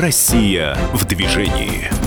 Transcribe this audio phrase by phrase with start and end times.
[0.00, 1.99] Россия в движении.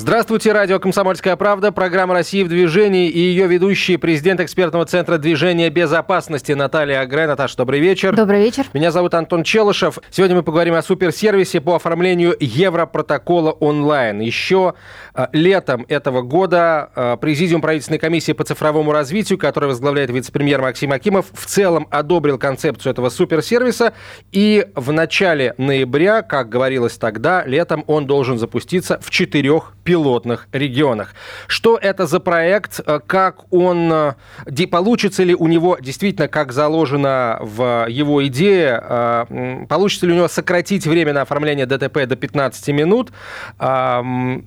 [0.00, 5.70] Здравствуйте, радио «Комсомольская правда», программа «Россия в движении» и ее ведущий президент экспертного центра движения
[5.70, 7.26] безопасности Наталья Агре.
[7.26, 8.14] Наташа, добрый вечер.
[8.14, 8.66] Добрый вечер.
[8.74, 9.98] Меня зовут Антон Челышев.
[10.10, 14.20] Сегодня мы поговорим о суперсервисе по оформлению Европротокола онлайн.
[14.20, 14.74] Еще
[15.14, 20.92] э, летом этого года э, Президиум правительственной комиссии по цифровому развитию, который возглавляет вице-премьер Максим
[20.92, 23.92] Акимов, в целом одобрил концепцию этого суперсервиса.
[24.30, 31.14] И в начале ноября, как говорилось тогда, летом он должен запуститься в четырех пилотных регионах.
[31.46, 32.80] Что это за проект?
[32.84, 33.90] Э, как он...
[33.90, 40.16] Э, получится ли у него действительно, как заложено в его идее, э, получится ли у
[40.16, 43.12] него сократить время на оформление ДТП до 15 минут?
[43.58, 44.02] Да,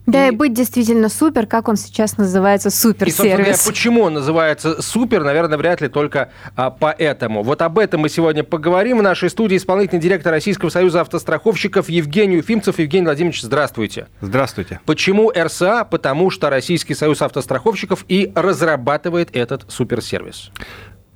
[0.06, 3.66] и, и быть действительно супер, как он сейчас называется, суперсервис.
[3.66, 7.42] И, почему он называется супер, наверное, вряд ли только а, поэтому.
[7.42, 9.00] Вот об этом мы сегодня поговорим.
[9.00, 12.78] В нашей студии исполнительный директор Российского союза автостраховщиков Евгений Уфимцев.
[12.78, 14.08] Евгений Владимирович, здравствуйте.
[14.22, 14.80] Здравствуйте.
[14.86, 15.86] Почему РСА?
[15.86, 20.52] Потому что Российский союз автостраховщиков и разрабатывает этот суперсервис.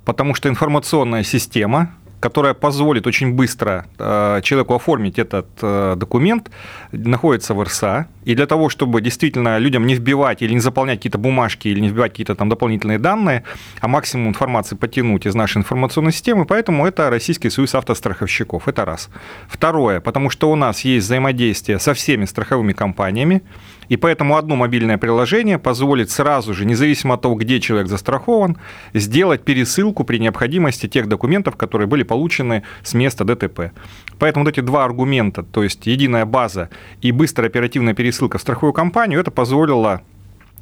[0.04, 6.50] Потому что информационная система которая позволит очень быстро э, человеку оформить этот э, документ,
[6.92, 8.06] находится в РСА.
[8.24, 11.88] И для того, чтобы действительно людям не вбивать или не заполнять какие-то бумажки, или не
[11.88, 13.44] вбивать какие-то там дополнительные данные,
[13.80, 18.66] а максимум информации потянуть из нашей информационной системы, поэтому это Российский союз автостраховщиков.
[18.66, 19.08] Это раз.
[19.48, 23.42] Второе, потому что у нас есть взаимодействие со всеми страховыми компаниями,
[23.88, 28.56] и поэтому одно мобильное приложение позволит сразу же, независимо от того, где человек застрахован,
[28.94, 33.72] сделать пересылку при необходимости тех документов, которые были получены с места ДТП.
[34.18, 36.70] Поэтому вот эти два аргумента, то есть единая база
[37.02, 40.02] и быстрая оперативная пересылка в страховую компанию, это позволило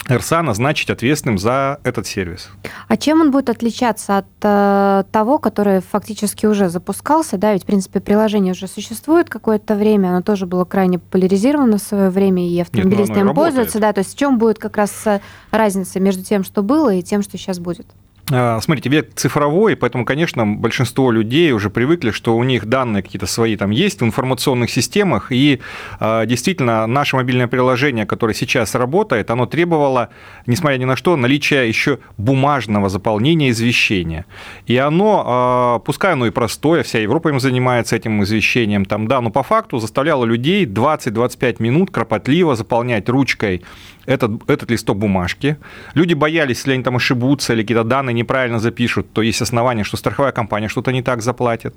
[0.09, 2.51] РСА назначить ответственным за этот сервис.
[2.89, 7.39] А чем он будет отличаться от э, того, который фактически уже запускался?
[7.39, 11.83] Да, ведь, в принципе, приложение уже существует какое-то время, оно тоже было крайне популяризировано в
[11.83, 13.79] свое время, и автомобилисты им пользуются.
[13.79, 17.03] Да, то есть в чем будет как раз э, разница между тем, что было, и
[17.03, 17.87] тем, что сейчас будет?
[18.31, 23.27] А, смотрите, век цифровой, поэтому, конечно, большинство людей уже привыкли, что у них данные какие-то
[23.27, 25.61] свои там есть в информационных системах, и
[26.01, 30.09] а, действительно наше мобильное приложение, которое сейчас работает, оно требовало,
[30.47, 34.25] несмотря ни на что, наличия еще бумажного заполнения извещения.
[34.67, 39.21] И оно, а, пускай оно и простое, вся Европа им занимается этим извещением, там, да,
[39.21, 43.63] но по факту заставляло людей 20-25 минут кропотливо заполнять ручкой
[44.07, 45.57] этот, этот листок бумажки.
[45.95, 49.97] Люди боялись, если они там ошибутся или какие-то данные неправильно запишут, то есть основания, что
[49.97, 51.75] страховая компания что-то не так заплатит.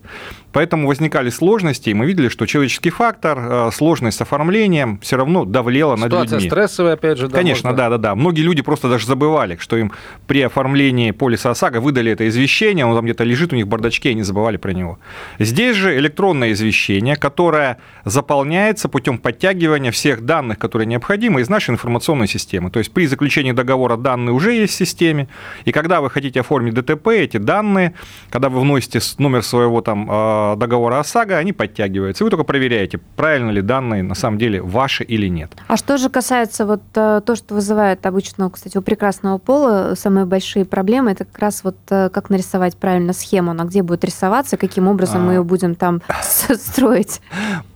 [0.52, 5.46] Поэтому возникали сложности, и мы видели, что человеческий фактор, э, сложность с оформлением все равно
[5.46, 6.28] давлела над людьми.
[6.28, 7.28] Ситуация стрессовая, опять же.
[7.28, 8.16] Да, Конечно, да-да-да.
[8.16, 9.92] Многие люди просто даже забывали, что им
[10.28, 14.10] при оформлении полиса ОСАГО выдали это извещение, он там где-то лежит у них в бардачке,
[14.10, 15.00] и они забывали про него.
[15.40, 22.28] Здесь же электронное извещение, которое заполняется путем подтягивания всех данных, которые необходимы из нашей информационной
[22.28, 22.72] системы.
[22.72, 25.28] То есть при заключении договора данные уже есть в системе,
[25.66, 27.94] и когда вы хотите оформить ДТП, эти данные,
[28.30, 32.24] когда вы вносите номер своего там а, договора ОСАГО, они подтягиваются.
[32.24, 35.52] Вы только проверяете, правильно ли данные на самом деле ваши или нет.
[35.68, 40.26] А что же касается вот э, то, что вызывает обычно, кстати, у прекрасного пола самые
[40.26, 44.58] большие проблемы, это как раз вот э, как нарисовать правильно схему, она где будет рисоваться,
[44.58, 45.26] каким образом а...
[45.26, 47.22] мы ее будем там строить?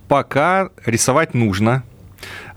[0.07, 1.84] Пока рисовать нужно,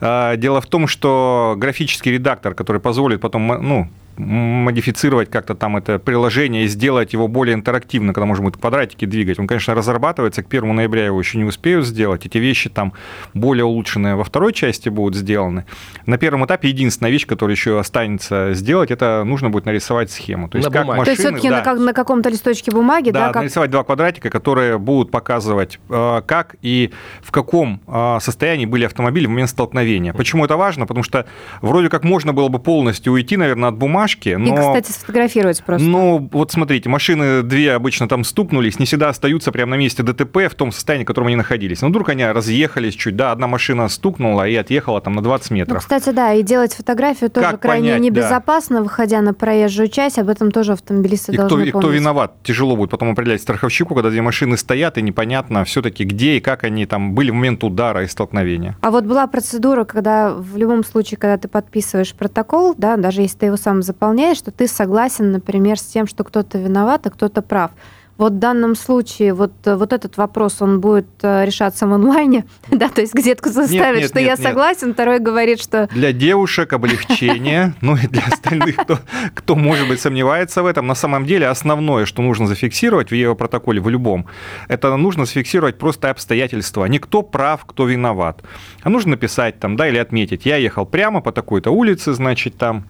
[0.01, 5.99] а, дело в том, что графический редактор, который позволит потом ну, модифицировать как-то там это
[5.99, 9.39] приложение и сделать его более интерактивно, когда можно будет квадратики двигать.
[9.39, 12.27] Он, конечно, разрабатывается, к 1 ноября его еще не успеют сделать.
[12.27, 12.93] Эти вещи там
[13.33, 15.65] более улучшенные во второй части будут сделаны.
[16.07, 20.49] На первом этапе единственная вещь, которая еще останется сделать, это нужно будет нарисовать схему.
[20.49, 23.27] То есть, на как машины, То есть все-таки да, на, на каком-то листочке бумаги, да?
[23.27, 23.43] Да, как...
[23.43, 26.93] нарисовать два квадратика, которые будут показывать, э, как и
[27.23, 30.13] в каком э, состоянии были автомобили в момент столкновения.
[30.13, 30.87] Почему это важно?
[30.87, 31.27] Потому что
[31.63, 34.37] вроде как можно было бы полностью уйти, наверное, от бумаги, бумажки.
[34.39, 35.87] Но, и, кстати, сфотографировать просто.
[35.87, 40.49] Ну, вот смотрите, машины две обычно там стукнулись, не всегда остаются прямо на месте ДТП
[40.51, 41.83] в том состоянии, в котором они находились.
[41.83, 45.75] Ну, вдруг они разъехались чуть, да, одна машина стукнула и отъехала там на 20 метров.
[45.75, 48.83] Ну, кстати, да, и делать фотографию тоже как крайне понять, небезопасно, да.
[48.83, 51.75] выходя на проезжую часть, об этом тоже автомобилисты и должны кто, помнить.
[51.75, 52.35] И кто виноват?
[52.43, 56.65] Тяжело будет потом определять страховщику, когда две машины стоят, и непонятно все-таки где и как
[56.65, 58.77] они там были в момент удара и столкновения.
[58.81, 63.39] А вот была процедура, когда в любом случае, когда ты подписываешь протокол, да, даже если
[63.39, 67.43] ты его сам заполняешь, что ты согласен, например, с тем, что кто-то виноват, а кто-то
[67.43, 67.71] прав.
[68.17, 72.89] вот в данном случае вот, вот этот вопрос, он будет э, решаться в онлайне, да,
[72.89, 74.41] то есть где-то заставить, нет, что нет, я нет.
[74.41, 75.89] согласен, второй говорит, что...
[75.93, 78.99] Для девушек облегчение, ну и для остальных, кто,
[79.35, 83.35] кто, может быть, сомневается в этом, на самом деле основное, что нужно зафиксировать в его
[83.35, 84.27] протоколе, в любом,
[84.69, 86.85] это нужно зафиксировать просто обстоятельства.
[86.85, 88.43] Не кто прав, кто виноват.
[88.83, 92.85] А нужно написать там, да, или отметить, я ехал прямо по такой-то улице, значит, там,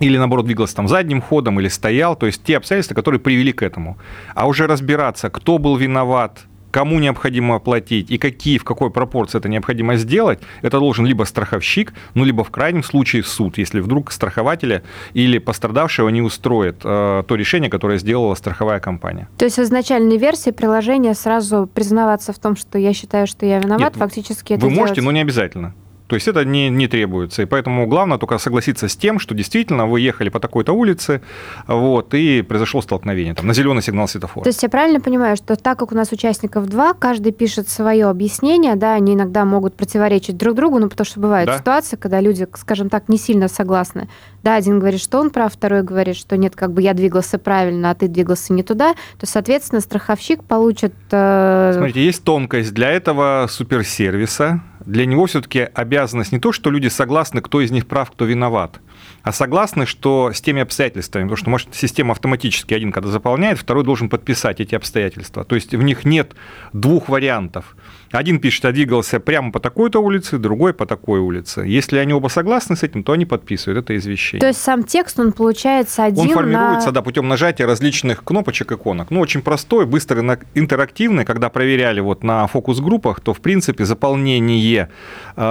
[0.00, 3.62] или наоборот двигался там задним ходом или стоял, то есть те обстоятельства, которые привели к
[3.62, 3.98] этому.
[4.34, 9.48] А уже разбираться, кто был виноват, кому необходимо оплатить и какие, в какой пропорции это
[9.48, 14.82] необходимо сделать, это должен либо страховщик, ну, либо в крайнем случае суд, если вдруг страхователя
[15.12, 19.28] или пострадавшего не устроит э, то решение, которое сделала страховая компания.
[19.38, 23.58] То есть в изначальной версии приложения сразу признаваться в том, что я считаю, что я
[23.58, 24.80] виноват, Нет, фактически это Вы делать...
[24.80, 25.74] можете, но не обязательно.
[26.10, 27.42] То есть это не, не требуется.
[27.42, 31.22] И поэтому главное только согласиться с тем, что действительно вы ехали по такой-то улице,
[31.68, 34.42] вот, и произошло столкновение там, на зеленый сигнал светофора.
[34.42, 38.08] То есть я правильно понимаю, что так как у нас участников два, каждый пишет свое
[38.08, 41.58] объяснение, да, они иногда могут противоречить друг другу, ну, потому что бывают да.
[41.58, 44.08] ситуации, когда люди, скажем так, не сильно согласны.
[44.42, 47.92] Да, один говорит, что он прав, второй говорит, что нет, как бы я двигался правильно,
[47.92, 50.92] а ты двигался не туда, то, соответственно, страховщик получит...
[51.12, 51.70] Э...
[51.72, 54.60] Смотрите, есть тонкость для этого суперсервиса,
[54.90, 58.80] для него все-таки обязанность не то, что люди согласны, кто из них прав, кто виноват,
[59.22, 63.84] а согласны, что с теми обстоятельствами, потому что, может, система автоматически один, когда заполняет, второй
[63.84, 65.44] должен подписать эти обстоятельства.
[65.44, 66.34] То есть в них нет
[66.72, 67.76] двух вариантов.
[68.12, 71.60] Один пишет, я двигался прямо по такой-то улице, другой по такой улице.
[71.60, 74.40] Если они оба согласны с этим, то они подписывают это извещение.
[74.40, 76.92] То есть сам текст, он получается один Он формируется, на...
[76.92, 79.10] да, путем нажатия различных кнопочек иконок.
[79.10, 80.24] Ну, очень простой, быстрый,
[80.54, 81.24] интерактивный.
[81.24, 84.88] Когда проверяли вот на фокус-группах, то, в принципе, заполнение
[85.36, 85.42] э,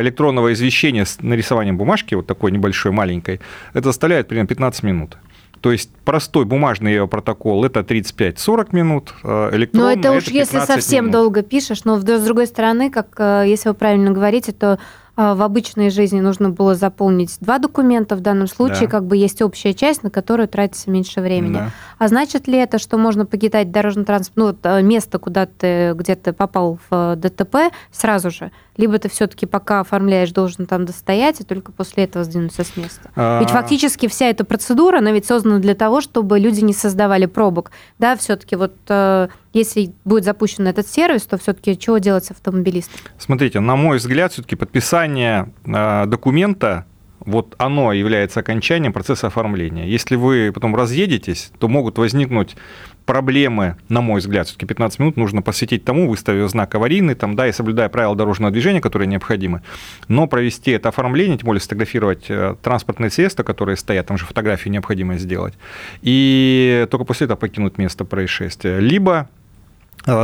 [0.00, 3.40] электронного извещения с нарисованием бумажки, вот такой небольшой, маленькой,
[3.74, 5.18] это составляет примерно 15 минут.
[5.60, 10.60] То есть простой бумажный протокол это 35-40 минут, э, электронный Но это уж это если
[10.60, 11.12] совсем минут.
[11.12, 14.78] долго пишешь, но с другой стороны, как э, если вы правильно говорите, то
[15.18, 18.92] в обычной жизни нужно было заполнить два документа, в данном случае да.
[18.92, 21.54] как бы есть общая часть, на которую тратится меньше времени.
[21.54, 21.70] Да.
[21.98, 26.14] А значит ли это, что можно покидать дорожно транспорт, ну, вот, место, куда ты где
[26.14, 28.52] то попал в ДТП сразу же?
[28.78, 33.10] либо ты все-таки пока оформляешь, должен там достоять, и только после этого сдвинуться с места.
[33.14, 33.40] А-а-а.
[33.40, 37.72] Ведь фактически вся эта процедура, она ведь создана для того, чтобы люди не создавали пробок.
[37.98, 43.00] Да, все-таки вот э, если будет запущен этот сервис, то все-таки чего делать с автомобилистом?
[43.18, 46.84] Смотрите, на мой взгляд, все-таки подписание э, документа
[47.20, 49.86] вот оно является окончанием процесса оформления.
[49.86, 52.56] Если вы потом разъедетесь, то могут возникнуть
[53.04, 57.48] проблемы, на мой взгляд, все-таки 15 минут нужно посвятить тому, выставив знак аварийный, там, да,
[57.48, 59.62] и соблюдая правила дорожного движения, которые необходимы,
[60.08, 64.68] но провести это оформление, тем более сфотографировать э, транспортные средства, которые стоят, там же фотографии
[64.68, 65.54] необходимо сделать,
[66.02, 68.78] и только после этого покинуть место происшествия.
[68.78, 69.30] Либо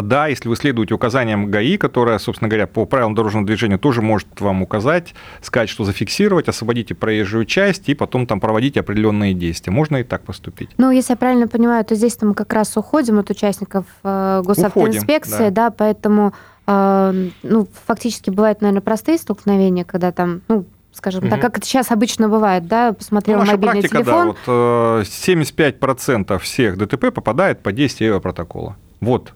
[0.03, 4.41] да, если вы следуете указаниям ГАИ, которая, собственно говоря, по правилам дорожного движения тоже может
[4.41, 9.73] вам указать, сказать, что зафиксировать, освободите проезжую часть и потом там проводите определенные действия.
[9.73, 10.71] Можно и так поступить.
[10.79, 15.35] Ну, если я правильно понимаю, то здесь мы как раз уходим от участников э, госавтоинспекции,
[15.35, 15.69] уходим, да.
[15.69, 16.33] да, поэтому
[16.67, 21.31] э, ну, фактически бывают, наверное, простые столкновения, когда там, ну, скажем угу.
[21.31, 24.37] так, как это сейчас обычно бывает, да, посмотрел ну, мобильный практика, телефон.
[24.47, 28.77] Да, вот 75% всех ДТП попадает по действию протокола.
[29.01, 29.35] Вот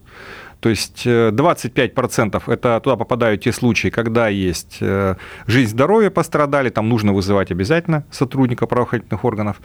[0.61, 5.15] то есть 25% э, это туда попадают те случаи, когда есть э,
[5.47, 9.61] жизнь, здоровье пострадали, там нужно вызывать обязательно сотрудника правоохранительных органов.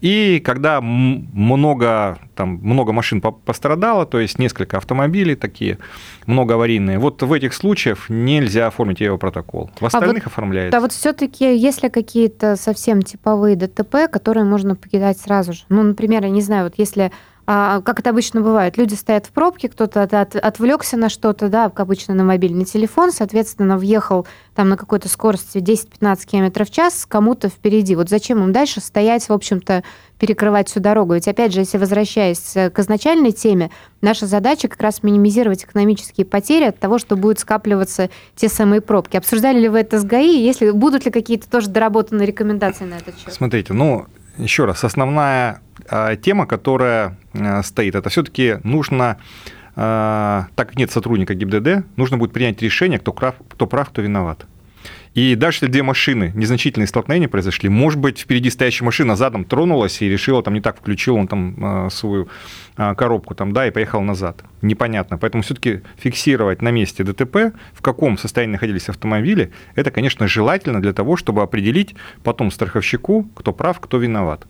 [0.00, 5.78] И когда много, там, много машин пострадало, то есть несколько автомобилей такие,
[6.26, 9.70] много аварийные, вот в этих случаях нельзя оформить его протокол.
[9.80, 10.72] В остальных а вот, оформляется.
[10.72, 15.60] Да вот все-таки есть ли какие-то совсем типовые ДТП, которые можно покидать сразу же?
[15.68, 17.12] Ну, например, я не знаю, вот если а,
[17.48, 21.70] как это обычно бывает, люди стоят в пробке, кто-то от, от, отвлекся на что-то, да,
[21.70, 27.06] как обычно на мобильный телефон, соответственно, въехал там на какой-то скорости 10-15 км в час
[27.06, 27.96] кому-то впереди.
[27.96, 29.82] Вот зачем им дальше стоять, в общем-то,
[30.18, 31.14] перекрывать всю дорогу?
[31.14, 33.70] Ведь, опять же, если возвращаясь к изначальной теме,
[34.02, 39.16] наша задача как раз минимизировать экономические потери от того, что будут скапливаться те самые пробки.
[39.16, 40.44] Обсуждали ли вы это с ГАИ?
[40.44, 43.32] Если будут ли какие-то тоже доработанные рекомендации на этот счет?
[43.32, 44.04] Смотрите, ну,
[44.36, 45.58] еще раз, основная а,
[46.22, 49.18] тема, которая а, стоит, это все-таки нужно,
[49.76, 54.02] а, так как нет сотрудника ГИБДД, нужно будет принять решение, кто прав, кто прав, кто
[54.02, 54.46] виноват.
[55.14, 60.00] И даже если две машины, незначительные столкновения произошли, может быть, впереди стоящая машина задом тронулась
[60.00, 62.28] и решила, там не так включила он там свою
[62.76, 64.44] коробку там, да, и поехал назад.
[64.62, 65.18] Непонятно.
[65.18, 70.92] Поэтому все-таки фиксировать на месте ДТП, в каком состоянии находились автомобили, это, конечно, желательно для
[70.92, 74.46] того, чтобы определить потом страховщику, кто прав, кто виноват.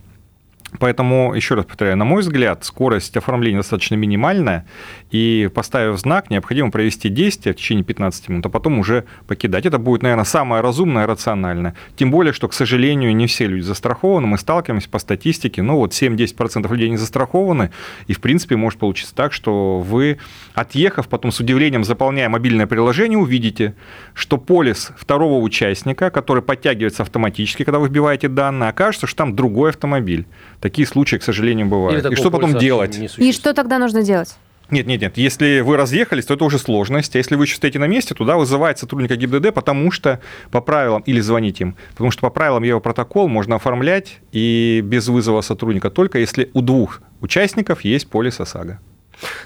[0.78, 4.66] Поэтому, еще раз повторяю, на мой взгляд, скорость оформления достаточно минимальная,
[5.10, 9.64] и поставив знак, необходимо провести действие в течение 15 минут, а потом уже покидать.
[9.64, 11.74] Это будет, наверное, самое разумное и рациональное.
[11.96, 15.92] Тем более, что, к сожалению, не все люди застрахованы, мы сталкиваемся по статистике, ну вот
[15.92, 17.70] 7-10% людей не застрахованы,
[18.06, 20.18] и, в принципе, может получиться так, что вы,
[20.54, 23.74] отъехав, потом с удивлением заполняя мобильное приложение, увидите,
[24.12, 29.70] что полис второго участника, который подтягивается автоматически, когда вы вбиваете данные, окажется, что там другой
[29.70, 30.26] автомобиль.
[30.60, 32.04] Такие случаи, к сожалению, бывают.
[32.06, 32.98] И что потом делать?
[33.16, 34.36] И что тогда нужно делать?
[34.70, 35.16] Нет, нет, нет.
[35.16, 37.14] Если вы разъехались, то это уже сложность.
[37.14, 41.02] А если вы еще стоите на месте, туда вызывает сотрудника ГИБДД, потому что по правилам,
[41.06, 46.18] или звонить им, потому что по правилам Европротокол можно оформлять и без вызова сотрудника только
[46.18, 48.78] если у двух участников есть полис ОСАГО.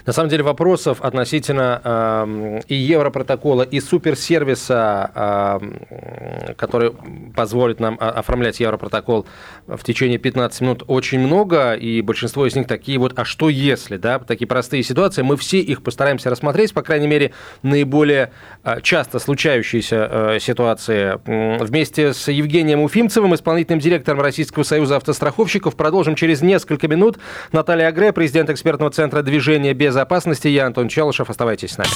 [0.05, 6.91] На самом деле вопросов относительно э, и Европротокола, и суперсервиса, э, который
[7.35, 9.25] позволит нам оформлять Европротокол
[9.67, 13.97] в течение 15 минут, очень много, и большинство из них такие вот «а что если?»,
[13.97, 15.21] да, такие простые ситуации.
[15.21, 18.31] Мы все их постараемся рассмотреть, по крайней мере, наиболее
[18.63, 21.19] э, часто случающиеся э, ситуации.
[21.63, 27.17] Вместе с Евгением Уфимцевым, исполнительным директором Российского союза автостраховщиков, продолжим через несколько минут.
[27.51, 30.47] Наталья Агре, президент экспертного центра движения управления безопасности.
[30.47, 31.29] Я Антон Челышев.
[31.29, 31.89] Оставайтесь с нами.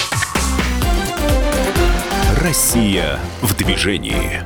[2.41, 4.41] Россия в движении.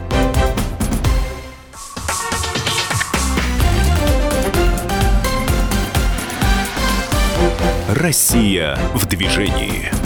[7.89, 10.00] Россия в движении.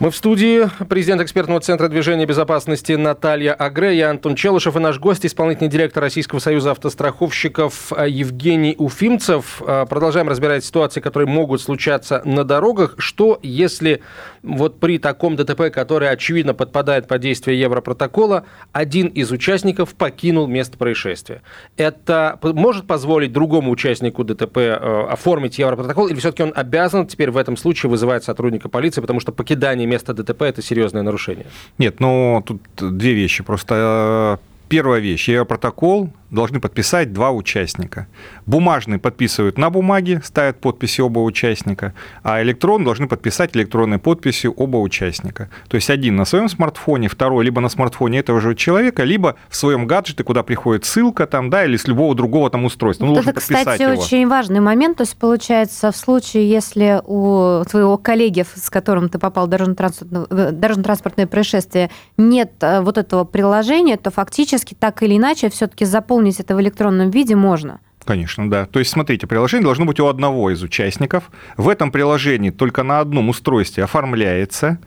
[0.00, 0.62] Мы в студии.
[0.88, 6.02] Президент экспертного центра движения безопасности Наталья Агре, я Антон Челышев и наш гость, исполнительный директор
[6.02, 9.60] Российского союза автостраховщиков Евгений Уфимцев.
[9.60, 12.94] А, продолжаем разбирать ситуации, которые могут случаться на дорогах.
[12.96, 14.00] Что, если
[14.42, 20.78] вот при таком ДТП, который, очевидно, подпадает под действие Европротокола, один из участников покинул место
[20.78, 21.42] происшествия?
[21.76, 27.36] Это может позволить другому участнику ДТП э, оформить Европротокол, или все-таки он обязан теперь в
[27.36, 31.46] этом случае вызывать сотрудника полиции, потому что покидание место ДТП– это серьезное нарушение?
[31.78, 33.42] Нет, ну тут две вещи.
[33.42, 35.28] Просто э, первая вещь.
[35.46, 38.06] Протокол должны подписать два участника.
[38.46, 44.76] Бумажный подписывают на бумаге, ставят подписи оба участника, а электрон должны подписать электронной подписью оба
[44.76, 45.50] участника.
[45.68, 49.56] То есть один на своем смартфоне, второй либо на смартфоне этого же человека, либо в
[49.56, 53.06] своем гаджете, куда приходит ссылка там, да, или с любого другого там устройства.
[53.06, 54.00] Ну, это, кстати, его.
[54.00, 54.98] очень важный момент.
[54.98, 60.52] То есть получается, в случае, если у твоего коллеги, с которым ты попал в дорожно-транспортное,
[60.52, 66.54] дорожно-транспортное происшествие, нет э, вот этого приложения, то фактически так или иначе все-таки заполнить это
[66.54, 67.80] в электронном виде можно.
[68.04, 68.66] Конечно, да.
[68.66, 71.30] То есть, смотрите, приложение должно быть у одного из участников.
[71.56, 74.78] В этом приложении только на одном устройстве оформляется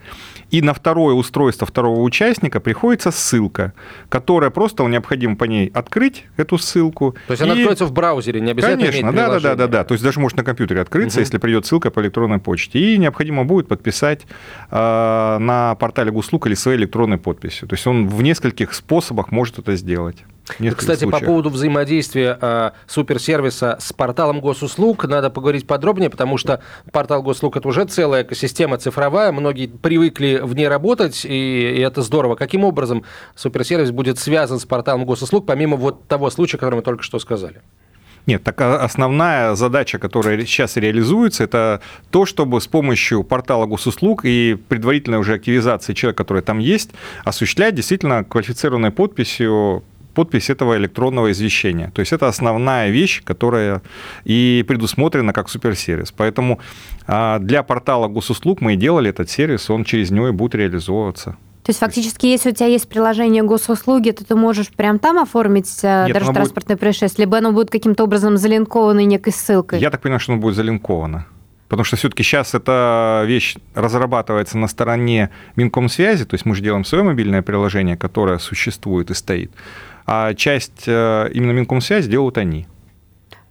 [0.54, 3.72] и на второе устройство второго участника приходится ссылка,
[4.08, 7.16] которая просто необходимо по ней открыть эту ссылку.
[7.26, 9.84] То есть она откроется в браузере, не обязательно Конечно, да, да, да, да, да.
[9.84, 11.22] То есть даже может на компьютере открыться, угу.
[11.22, 12.78] если придет ссылка по электронной почте.
[12.78, 14.26] И необходимо будет подписать
[14.70, 17.66] э, на портале госуслуг или своей электронной подписью.
[17.66, 20.18] То есть он в нескольких способах может это сделать.
[20.46, 21.10] Кстати, случаев.
[21.10, 26.60] по поводу взаимодействия э, суперсервиса с порталом госуслуг надо поговорить подробнее, потому что
[26.92, 32.02] портал госуслуг это уже целая экосистема цифровая, многие привыкли в ней работать, и, и это
[32.02, 32.34] здорово.
[32.36, 37.02] Каким образом суперсервис будет связан с порталом госуслуг, помимо вот того случая, который мы только
[37.02, 37.62] что сказали?
[38.26, 44.56] Нет, так основная задача, которая сейчас реализуется, это то, чтобы с помощью портала госуслуг и
[44.68, 46.90] предварительной уже активизации человека, который там есть,
[47.24, 51.90] осуществлять действительно квалифицированной подписью подпись этого электронного извещения.
[51.90, 53.82] То есть это основная вещь, которая
[54.24, 56.12] и предусмотрена как суперсервис.
[56.12, 56.60] Поэтому
[57.06, 61.36] а, для портала госуслуг мы и делали этот сервис, он через него и будет реализовываться.
[61.64, 65.80] То есть фактически, если у тебя есть приложение госуслуги, то ты можешь прям там оформить
[65.82, 66.80] э, Нет, даже транспортное будет...
[66.80, 69.80] происшествие, либо оно будет каким-то образом залинковано некой ссылкой?
[69.80, 71.26] Я так понимаю, что оно будет залинковано.
[71.68, 76.84] Потому что все-таки сейчас эта вещь разрабатывается на стороне Минкомсвязи, то есть мы же делаем
[76.84, 79.50] свое мобильное приложение, которое существует и стоит
[80.06, 82.66] а часть э, именно Минкомсвязи делают они.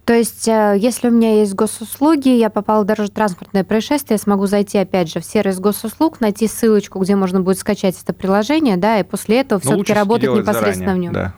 [0.05, 4.45] То есть, э, если у меня есть госуслуги, я попала в дорожно-транспортное происшествие, я смогу
[4.47, 8.99] зайти, опять же, в сервис госуслуг, найти ссылочку, где можно будет скачать это приложение, да,
[8.99, 11.13] и после этого все-таки работать непосредственно заранее, в нем.
[11.13, 11.33] Да.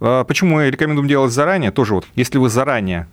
[0.00, 1.70] А почему мы рекомендуем делать заранее?
[1.70, 3.06] Тоже вот, если вы заранее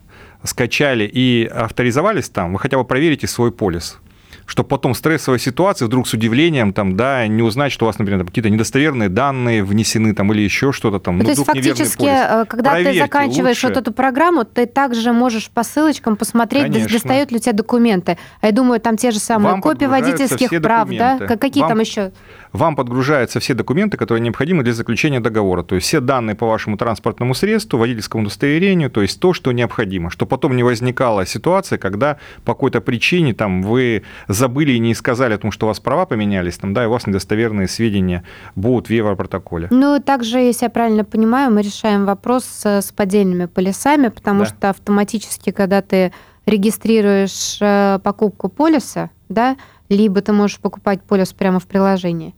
[0.43, 3.99] скачали и авторизовались там, вы хотя бы проверите свой полис
[4.49, 7.99] чтобы потом в стрессовой ситуации вдруг с удивлением там, да, не узнать, что у вас,
[7.99, 11.19] например, какие-то недостоверные данные внесены там, или еще что-то там.
[11.19, 13.67] Ну, то есть фактически, э, когда Проверьте ты заканчиваешь лучше.
[13.67, 16.89] вот эту программу, ты также можешь по ссылочкам посмотреть, Конечно.
[16.89, 18.17] достают ли у тебя документы.
[18.41, 21.19] А я думаю, там те же самые Вам копии водительских прав, да?
[21.19, 21.69] Какие Вам...
[21.69, 22.11] там еще?
[22.53, 25.63] Вам подгружаются все документы, которые необходимы для заключения договора.
[25.63, 30.09] То есть все данные по вашему транспортному средству, водительскому удостоверению, то есть то, что необходимо,
[30.09, 35.33] чтобы потом не возникала ситуация, когда по какой-то причине там, вы забыли и не сказали
[35.33, 38.23] о том, что у вас права поменялись, там, да, и у вас недостоверные сведения
[38.55, 39.67] будут в Европротоколе.
[39.71, 44.45] Ну, также, если я правильно понимаю, мы решаем вопрос с, с поддельными полисами, потому да.
[44.45, 46.11] что автоматически, когда ты
[46.45, 49.55] регистрируешь э, покупку полиса, да,
[49.89, 52.33] либо ты можешь покупать полис прямо в приложении.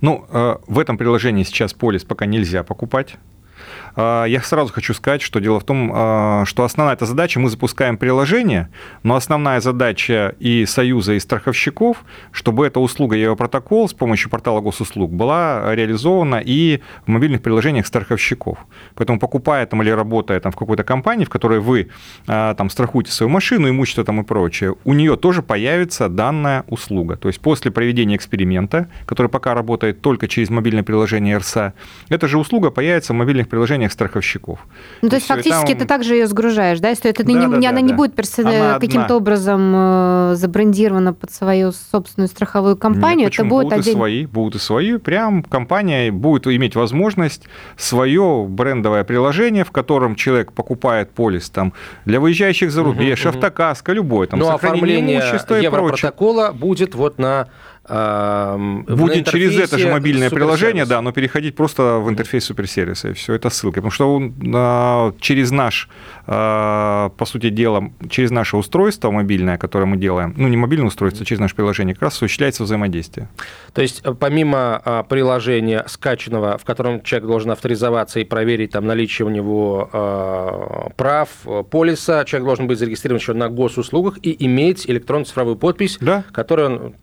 [0.00, 3.16] Ну, э, в этом приложении сейчас полис пока нельзя покупать.
[3.96, 7.48] А, я сразу хочу сказать, что дело в том, а, что основная эта задача, мы
[7.48, 8.68] запускаем приложение,
[9.02, 15.12] но основная задача и Союза, и страховщиков, чтобы эта услуга Европротокол с помощью портала госуслуг
[15.12, 18.58] была реализована и в мобильных приложениях страховщиков.
[18.94, 21.88] Поэтому покупая там или работая там в какой-то компании, в которой вы
[22.26, 27.16] а, там страхуете свою машину, имущество там и прочее, у нее тоже появится данная услуга.
[27.16, 31.74] То есть после проведения эксперимента, который пока работает только через мобильное приложение РСА,
[32.08, 34.60] эта же услуга появится в мобильных приложениях страховщиков.
[35.02, 35.78] Ну, то есть все, фактически там...
[35.78, 36.90] ты также ее сгружаешь, да?
[36.90, 37.96] Если это да, не, да, она да, не да.
[37.96, 38.78] будет персона...
[38.80, 43.96] каким-то образом э, забрендирована под свою собственную страховую компанию, Нет, это будет будут отдельно...
[43.96, 44.96] и свои, будут и свои.
[44.98, 47.44] Прям компания будет иметь возможность
[47.76, 51.72] свое брендовое приложение, в котором человек покупает полис там
[52.04, 55.22] для выезжающих за рубеж, угу, автокаска, любой там, Но ну, оформление
[55.62, 57.48] Европротокола будет вот на
[57.86, 63.34] Будет через это же мобильное приложение, да, но переходить просто в интерфейс суперсервиса, и все,
[63.34, 63.76] это ссылка.
[63.76, 65.88] Потому что он, а, через наш,
[66.26, 71.22] а, по сути дела, через наше устройство мобильное, которое мы делаем, ну, не мобильное устройство,
[71.22, 73.28] а через наше приложение, как раз осуществляется взаимодействие.
[73.74, 79.26] То есть, э, помимо приложения скачанного, в котором человек должен авторизоваться и проверить там наличие
[79.26, 81.28] у него прав,
[81.70, 86.24] полиса, человек должен быть зарегистрирован еще на госуслугах и иметь электронную цифровую подпись, да.
[86.32, 86.94] которую он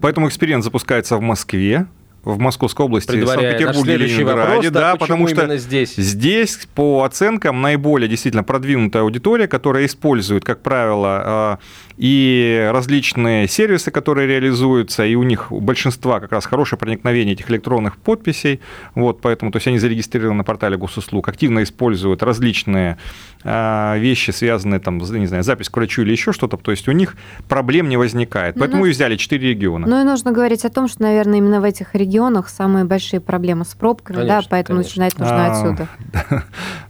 [0.00, 1.86] Поэтому эксперимент запускается в Москве,
[2.26, 5.94] в Московской области, Санкт-Петербурге и Ленинграде, вопрос, да, да потому что здесь?
[5.94, 11.58] здесь, по оценкам, наиболее действительно продвинутая аудитория, которая использует, как правило, а,
[11.96, 17.48] и различные сервисы, которые реализуются, и у них у большинства как раз хорошее проникновение этих
[17.48, 18.60] электронных подписей,
[18.96, 22.98] вот, поэтому, то есть они зарегистрированы на портале госуслуг, активно используют различные
[23.44, 26.92] а, вещи, связанные там, не знаю, запись к врачу или еще что-то, то есть у
[26.92, 27.14] них
[27.48, 29.86] проблем не возникает, поэтому ну, и взяли четыре региона.
[29.86, 32.15] Ну и нужно говорить о том, что, наверное, именно в этих регионах
[32.48, 35.02] самые большие проблемы с пробками, конечно, да, поэтому конечно.
[35.02, 35.88] начинать нужно а, отсюда.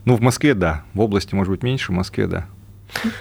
[0.05, 2.47] Ну, в Москве, да, в области, может быть, меньше, в Москве, да.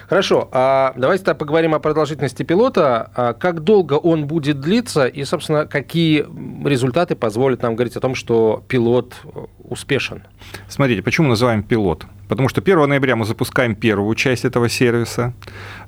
[0.07, 3.11] Хорошо, а давайте тогда поговорим о продолжительности пилота.
[3.15, 6.25] А как долго он будет длиться и, собственно, какие
[6.67, 9.15] результаты позволят нам говорить о том, что пилот
[9.63, 10.23] успешен?
[10.67, 12.05] Смотрите, почему называем пилот?
[12.27, 15.33] Потому что 1 ноября мы запускаем первую часть этого сервиса.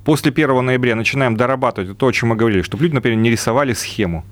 [0.04, 3.72] После 1 ноября начинаем дорабатывать то, о чем мы говорили, чтобы люди, например, не рисовали
[3.72, 4.24] схему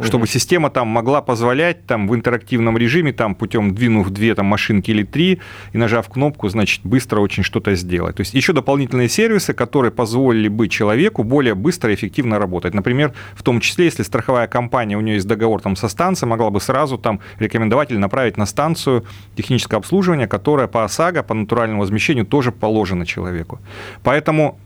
[0.00, 4.90] чтобы система там могла позволять там в интерактивном режиме, там путем двинув две там машинки
[4.90, 5.40] или три
[5.72, 8.16] и нажав кнопку, значит, быстро очень что-то сделать.
[8.16, 12.74] То есть еще дополнительные сервисы, которые позволили бы человеку более быстро и эффективно работать.
[12.74, 16.50] Например, в том числе, если страховая компания, у нее есть договор там со станцией, могла
[16.50, 19.04] бы сразу там рекомендовать или направить на станцию
[19.36, 23.60] техническое обслуживание, которое по ОСАГО, по натуральному возмещению тоже положено человеку.
[24.02, 24.58] Поэтому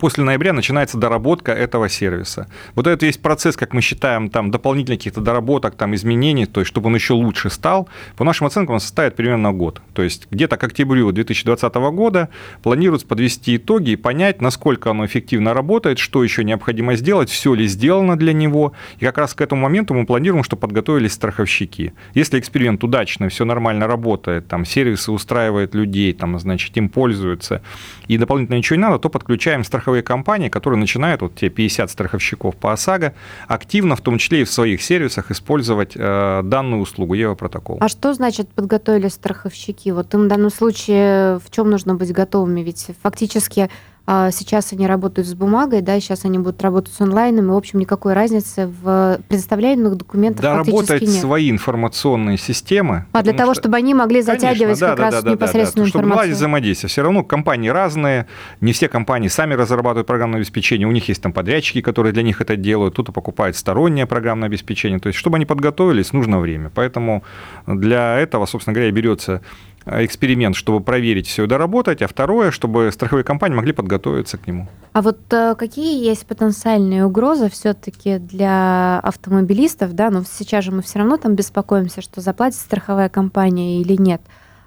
[0.00, 2.48] после ноября начинается доработка этого сервиса.
[2.74, 6.68] Вот этот весь процесс, как мы считаем, там дополнительных каких-то доработок, там изменений, то есть
[6.68, 9.80] чтобы он еще лучше стал, по нашим оценкам он составит примерно год.
[9.94, 12.28] То есть где-то к октябрю 2020 года
[12.62, 17.66] планируется подвести итоги и понять, насколько оно эффективно работает, что еще необходимо сделать, все ли
[17.66, 18.72] сделано для него.
[18.98, 21.92] И как раз к этому моменту мы планируем, что подготовились страховщики.
[22.14, 27.62] Если эксперимент удачно, все нормально работает, там сервисы устраивают людей, там, значит, им пользуются,
[28.08, 32.56] и дополнительно ничего не надо, то подключаем страховые компании, которые начинают, вот те 50 страховщиков
[32.56, 33.14] по ОСАГО,
[33.46, 37.78] активно, в том числе и в своих сервисах, использовать э, данную услугу Европротокол.
[37.80, 39.90] А что значит подготовили страховщики?
[39.90, 42.62] Вот им в данном случае в чем нужно быть готовыми?
[42.62, 43.70] Ведь фактически
[44.08, 47.78] сейчас они работают с бумагой, да, сейчас они будут работать с онлайном, и, в общем,
[47.78, 51.10] никакой разницы в предоставляемых документах да, работать нет.
[51.10, 53.04] свои информационные системы.
[53.12, 53.64] А для того, что...
[53.64, 56.14] чтобы они могли затягивать Конечно, как да, раз да, непосредственную да, да, да.
[56.14, 56.88] Чтобы взаимодействие.
[56.88, 58.26] Все равно компании разные,
[58.62, 62.40] не все компании сами разрабатывают программное обеспечение, у них есть там подрядчики, которые для них
[62.40, 65.00] это делают, кто-то покупает стороннее программное обеспечение.
[65.00, 66.70] То есть, чтобы они подготовились, нужно время.
[66.74, 67.24] Поэтому
[67.66, 69.42] для этого, собственно говоря, берется
[69.90, 74.68] эксперимент, чтобы проверить все и доработать, а второе, чтобы страховые компании могли подготовиться к нему.
[74.92, 80.82] А вот э, какие есть потенциальные угрозы все-таки для автомобилистов, да, но сейчас же мы
[80.82, 84.20] все равно там беспокоимся, что заплатит страховая компания или нет.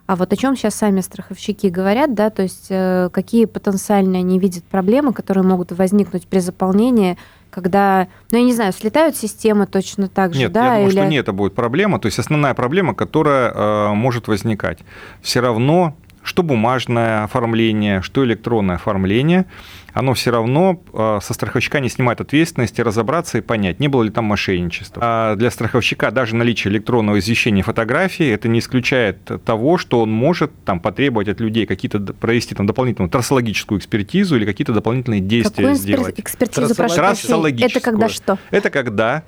[0.08, 4.40] А вот о чем сейчас сами страховщики говорят, да, то есть э, какие потенциально они
[4.40, 7.18] видят проблемы, которые могут возникнуть при заполнении
[7.52, 10.64] когда, ну, я не знаю, слетают системы точно так же, нет, да?
[10.64, 10.98] я думаю, или...
[10.98, 12.00] что не это будет проблема.
[12.00, 14.80] То есть основная проблема, которая э, может возникать.
[15.22, 19.46] Все равно что бумажное оформление, что электронное оформление,
[19.94, 24.10] оно все равно а, со страховщика не снимает ответственности разобраться и понять, не было ли
[24.10, 25.02] там мошенничества.
[25.04, 30.52] А для страховщика даже наличие электронного извещения фотографии это не исключает того, что он может
[30.66, 35.76] там, потребовать от людей какие-то провести там, дополнительную трассологическую экспертизу или какие-то дополнительные действия Какую
[35.76, 36.20] сделать.
[36.20, 37.70] экспертизу, прошу Трассологическую.
[37.70, 38.38] Это когда что?
[38.52, 39.24] Это когда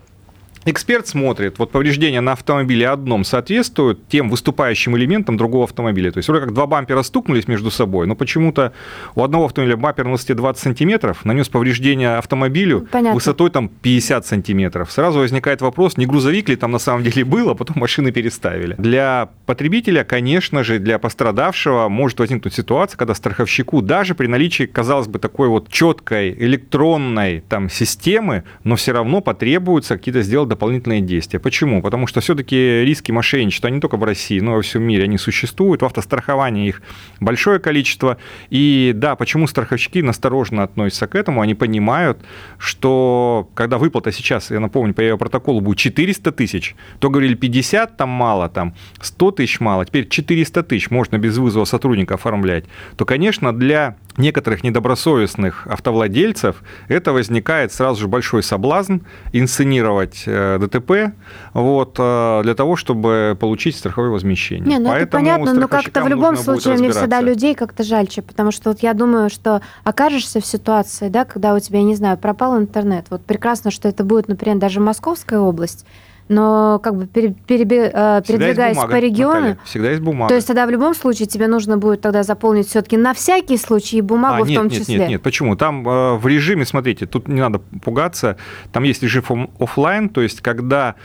[0.66, 6.12] Эксперт смотрит, вот повреждения на автомобиле одном соответствуют тем выступающим элементам другого автомобиля.
[6.12, 8.74] То есть вроде как два бампера стукнулись между собой, но почему-то
[9.16, 13.16] у одного автомобиля бампер на высоте 20 сантиметров нанес повреждение автомобилю Понятно.
[13.16, 14.92] высотой там 50 сантиметров.
[14.92, 18.76] Сразу возникает вопрос, не грузовик ли там на самом деле был, а потом машины переставили.
[18.78, 25.08] Для потребителя, конечно же, для пострадавшего может возникнуть ситуация, когда страховщику даже при наличии, казалось
[25.08, 31.40] бы, такой вот четкой электронной там системы, но все равно потребуется какие-то сделать дополнительные действия.
[31.40, 31.82] Почему?
[31.82, 35.18] Потому что все-таки риски мошенничества, не только в России, но и во всем мире, они
[35.18, 35.82] существуют.
[35.82, 36.82] В автостраховании их
[37.20, 38.18] большое количество.
[38.50, 41.42] И да, почему страховщики настороженно относятся к этому?
[41.42, 42.20] Они понимают,
[42.58, 47.98] что когда выплата сейчас, я напомню, по ее протоколу будет 400 тысяч, то говорили 50
[47.98, 53.06] там мало, там 100 тысяч мало, теперь 400 тысяч можно без вызова сотрудника оформлять, то,
[53.06, 58.98] конечно, для некоторых недобросовестных автовладельцев это возникает сразу же большой соблазн
[59.32, 61.16] инсценировать э, ДТП
[61.54, 64.66] вот, э, для того, чтобы получить страховое возмещение.
[64.66, 68.22] Не, ну Поэтому это понятно, но как-то в любом случае мне всегда людей как-то жальче,
[68.22, 71.96] потому что вот я думаю, что окажешься в ситуации, да, когда у тебя, я не
[71.96, 75.86] знаю, пропал интернет, вот прекрасно, что это будет, например, даже Московская область,
[76.30, 79.34] но как бы переби, э, передвигаясь бумага, по региону...
[79.34, 80.30] Наталья, всегда есть бумага.
[80.30, 84.02] То есть тогда в любом случае тебе нужно будет тогда заполнить все-таки на всякий случай
[84.02, 84.98] бумагу а, нет, в том нет, числе.
[84.98, 85.56] Нет, нет, почему?
[85.56, 88.38] Там э, в режиме, смотрите, тут не надо пугаться,
[88.72, 90.96] там есть режим офлайн, то есть когда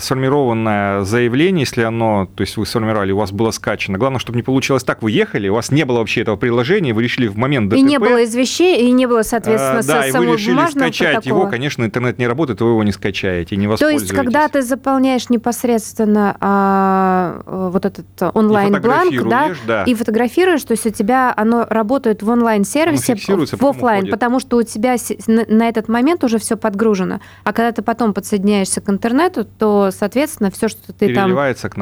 [0.00, 4.42] сформированное заявление, если оно, то есть вы сформировали, у вас было скачано, главное, чтобы не
[4.42, 7.70] получилось так, вы ехали, у вас не было вообще этого приложения, вы решили в момент
[7.70, 7.78] ДТП...
[7.78, 11.40] И не было извещений, и не было, соответственно, э, да, и вы решили скачать протокола.
[11.40, 14.08] его, конечно, интернет не работает, вы его не скачаете, не воспользуетесь.
[14.08, 20.72] То есть, когда ты заполняешь непосредственно а, вот этот онлайн-бланк, да, да, и фотографируешь, то
[20.72, 25.88] есть у тебя оно работает в онлайн-сервисе, в офлайн, потому что у тебя на этот
[25.88, 27.20] момент уже все подгружено.
[27.44, 31.32] А когда ты потом подсоединяешься к интернету, то, соответственно, все, что ты там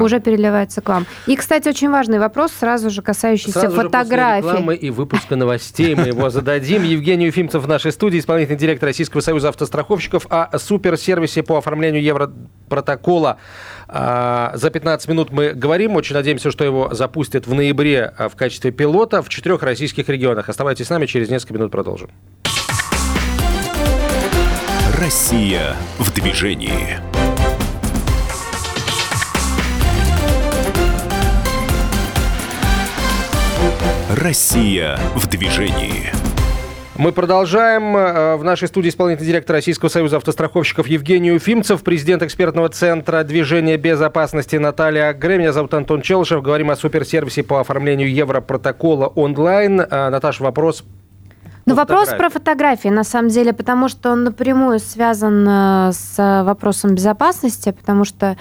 [0.01, 1.07] уже переливается к вам.
[1.27, 4.49] И, кстати, очень важный вопрос, сразу же касающийся сразу фотографий.
[4.49, 6.83] Же после и выпуска новостей мы его зададим.
[6.83, 13.39] Евгений Ефимцев в нашей студии, исполнительный директор Российского союза автостраховщиков, о суперсервисе по оформлению Европротокола
[13.89, 15.97] а, за 15 минут мы говорим.
[15.97, 20.49] Очень надеемся, что его запустят в ноябре а, в качестве пилота в четырех российских регионах.
[20.49, 22.11] Оставайтесь с нами, через несколько минут продолжим.
[24.99, 27.12] Россия в движении.
[34.11, 36.11] Россия в движении.
[36.97, 37.97] Мы продолжаем.
[37.97, 43.77] Э, в нашей студии исполнительный директор Российского союза автостраховщиков Евгений Уфимцев, президент экспертного центра движения
[43.77, 45.39] безопасности Наталья Гре.
[45.39, 46.43] Меня зовут Антон Челышев.
[46.43, 49.81] Говорим о суперсервисе по оформлению Европротокола онлайн.
[49.81, 50.85] Э, Наташа, вопрос
[51.65, 56.95] ну, вопрос про фотографии, на самом деле, потому что он напрямую связан э, с вопросом
[56.95, 58.37] безопасности, потому что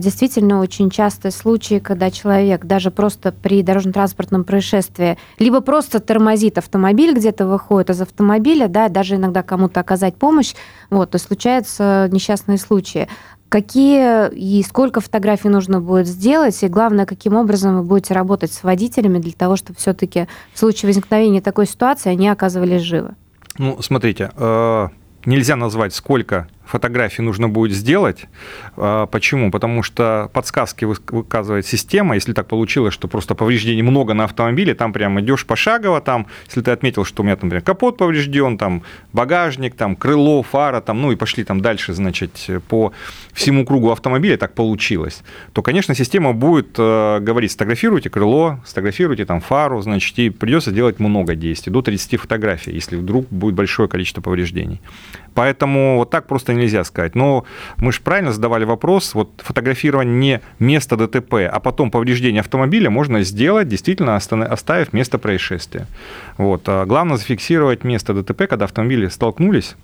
[0.00, 7.14] действительно очень частые случаи, когда человек даже просто при дорожно-транспортном происшествии либо просто тормозит автомобиль,
[7.14, 10.54] где-то выходит из автомобиля, да, даже иногда кому-то оказать помощь,
[10.88, 13.08] вот, то случаются несчастные случаи.
[13.48, 18.64] Какие и сколько фотографий нужно будет сделать, и главное, каким образом вы будете работать с
[18.64, 23.14] водителями для того, чтобы все-таки в случае возникновения такой ситуации они оказывались живы?
[23.58, 24.88] Ну, смотрите, э,
[25.26, 28.26] нельзя назвать, сколько фотографий нужно будет сделать.
[28.76, 29.50] А, почему?
[29.50, 32.14] Потому что подсказки выказывает система.
[32.14, 36.60] Если так получилось, что просто повреждений много на автомобиле, там прям идешь пошагово, там, если
[36.60, 41.12] ты отметил, что у меня, например, капот поврежден, там багажник, там крыло, фара, там, ну
[41.12, 42.92] и пошли там дальше, значит, по
[43.32, 49.40] всему кругу автомобиля так получилось, то, конечно, система будет э, говорить, сфотографируйте крыло, сфотографируйте там
[49.40, 54.20] фару, значит, и придется делать много действий, до 30 фотографий, если вдруг будет большое количество
[54.20, 54.80] повреждений.
[55.36, 57.14] Поэтому вот так просто нельзя сказать.
[57.14, 57.44] Но
[57.76, 63.22] мы же правильно задавали вопрос, вот фотографирование не места ДТП, а потом повреждение автомобиля можно
[63.22, 65.86] сделать, действительно оставив место происшествия.
[66.38, 66.62] Вот.
[66.66, 69.76] А главное зафиксировать место ДТП, когда автомобили столкнулись,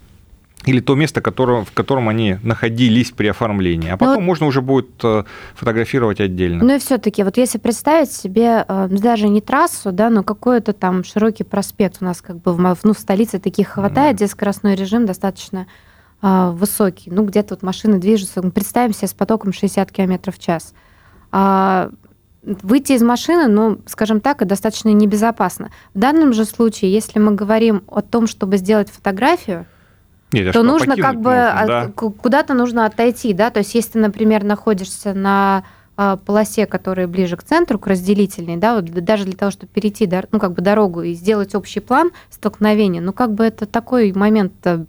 [0.65, 3.91] или то место, которое, в котором они находились при оформлении.
[3.91, 4.21] А потом Но...
[4.21, 6.65] можно уже будет э, фотографировать отдельно.
[6.65, 11.05] Ну и все-таки, вот если представить себе э, даже не трассу, да, но какой-то там
[11.05, 14.17] широкий проспект у нас как бы в, ну, в столице таких хватает, mm.
[14.17, 15.67] где скоростной режим достаточно
[16.23, 17.11] э, высокий.
[17.11, 18.43] Ну, где-то вот машины движутся.
[18.43, 20.75] Представим себе с потоком 60 км в час.
[21.33, 21.91] А
[22.43, 25.71] выйти из машины, ну, скажем так, достаточно небезопасно.
[25.95, 29.67] В данном же случае, если мы говорим о том, чтобы сделать фотографию,
[30.33, 31.91] нет, то нужно как бы да.
[31.95, 35.65] куда-то нужно отойти, да, то есть если ты, например, находишься на
[35.95, 40.11] а, полосе, которая ближе к центру, к разделительной, да, вот даже для того, чтобы перейти,
[40.31, 44.55] ну, как бы дорогу и сделать общий план столкновения, ну, как бы это такой момент
[44.65, 44.87] э,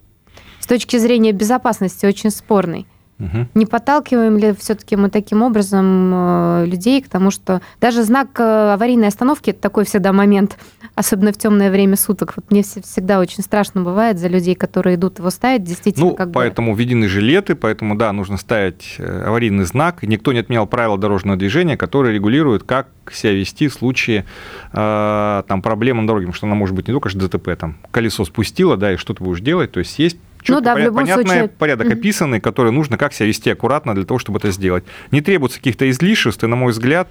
[0.59, 2.87] с точки зрения безопасности очень спорный.
[3.19, 3.47] Угу.
[3.53, 8.73] Не подталкиваем ли все-таки мы таким образом э, людей к тому, что даже знак э,
[8.73, 10.57] аварийной остановки это такой всегда момент,
[10.95, 12.33] особенно в темное время суток.
[12.35, 16.07] Вот мне всегда очень страшно бывает за людей, которые идут его ставить, действительно.
[16.07, 16.79] Ну, как поэтому бы...
[16.79, 20.03] введены жилеты, поэтому да, нужно ставить э, аварийный знак.
[20.03, 24.25] Никто не отменял правила дорожного движения, которые регулируют, как себя вести в случае
[24.71, 28.25] э, там проблем на дороге, потому что она может быть не только ДТП, там колесо
[28.25, 31.25] спустило, да, и что ты будешь делать, то есть есть четко, ну, да, понят, понятный
[31.25, 31.49] случае...
[31.49, 31.93] порядок mm-hmm.
[31.93, 34.83] описанный, который нужно как себя вести аккуратно для того, чтобы это сделать.
[35.11, 37.09] Не требуется каких-то излишеств, и, на мой взгляд,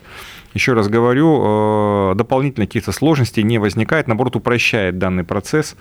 [0.55, 5.77] еще раз говорю, э, дополнительных каких-то сложностей не возникает, наоборот, упрощает данный процесс,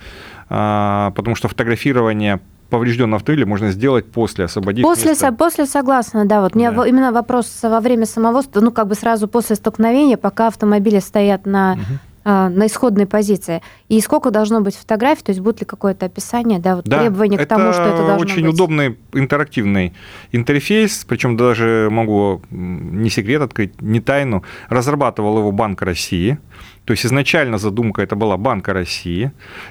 [0.48, 5.30] э, потому что фотографирование поврежденного автомобиля можно сделать после освободить после, место.
[5.32, 6.40] После согласна, да.
[6.40, 6.58] Вот да.
[6.58, 11.44] мне именно вопрос во время самого, ну как бы сразу после столкновения, пока автомобили стоят
[11.44, 13.62] на угу на исходной позиции.
[13.88, 17.38] И сколько должно быть фотографий, то есть будет ли какое-то описание, да, вот да, требование
[17.38, 18.54] к тому, что это должно очень быть.
[18.54, 19.92] удобный интерактивный
[20.30, 26.38] интерфейс, причем даже могу не секрет открыть, не тайну, разрабатывал его Банк России.
[26.84, 29.30] То есть изначально задумка это была Банка России,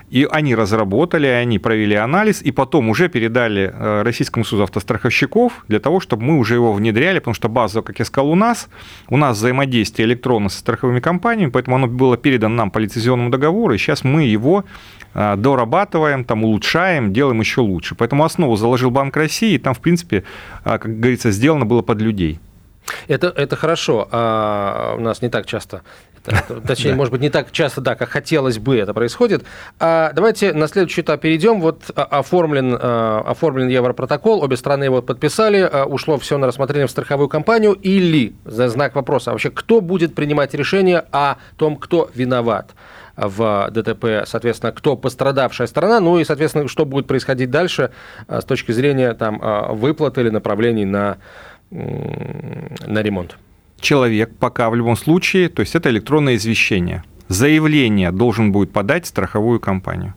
[0.09, 5.79] и они разработали, они провели анализ, и потом уже передали э, Российскому суду автостраховщиков для
[5.79, 8.69] того, чтобы мы уже его внедряли, потому что база, как я сказал, у нас,
[9.09, 13.73] у нас взаимодействие электронно со страховыми компаниями, поэтому оно было передано нам по лицензионному договору,
[13.73, 14.63] и сейчас мы его
[15.13, 17.93] э, дорабатываем, там, улучшаем, делаем еще лучше.
[17.95, 20.23] Поэтому основу заложил Банк России, и там, в принципе,
[20.63, 22.39] э, как говорится, сделано было под людей.
[23.07, 24.07] Это, это хорошо.
[24.11, 25.81] А у нас не так часто
[26.67, 29.43] Точнее, может быть, не так часто, да, как хотелось бы это происходит.
[29.79, 31.61] А давайте на следующий этап перейдем.
[31.61, 36.87] Вот а, оформлен, а, оформлен Европротокол, обе страны его подписали, а, ушло все на рассмотрение
[36.87, 42.09] в страховую компанию или, за знак вопроса, вообще, кто будет принимать решение о том, кто
[42.13, 42.71] виноват?
[43.17, 47.91] в ДТП, соответственно, кто пострадавшая сторона, ну и, соответственно, что будет происходить дальше
[48.27, 49.37] с точки зрения там,
[49.75, 51.17] выплаты или направлений на,
[51.71, 53.37] на ремонт
[53.81, 57.03] человек пока в любом случае, то есть это электронное извещение.
[57.27, 60.13] Заявление должен будет подать страховую компанию.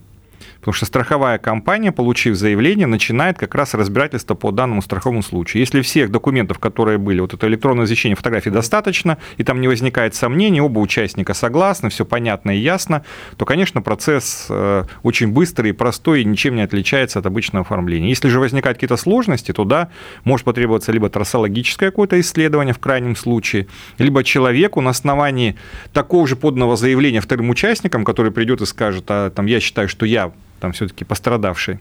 [0.64, 5.60] Потому что страховая компания, получив заявление, начинает как раз разбирательство по данному страховому случаю.
[5.60, 10.14] Если всех документов, которые были, вот это электронное извещение фотографии достаточно, и там не возникает
[10.14, 13.04] сомнений, оба участника согласны, все понятно и ясно,
[13.36, 18.08] то, конечно, процесс э, очень быстрый и простой, и ничем не отличается от обычного оформления.
[18.08, 19.90] Если же возникают какие-то сложности, то да,
[20.24, 23.66] может потребоваться либо трассологическое какое-то исследование в крайнем случае,
[23.98, 25.56] либо человеку на основании
[25.92, 30.06] такого же подного заявления вторым участникам, который придет и скажет, а там я считаю, что
[30.06, 30.32] я
[30.64, 31.78] там все-таки пострадавший.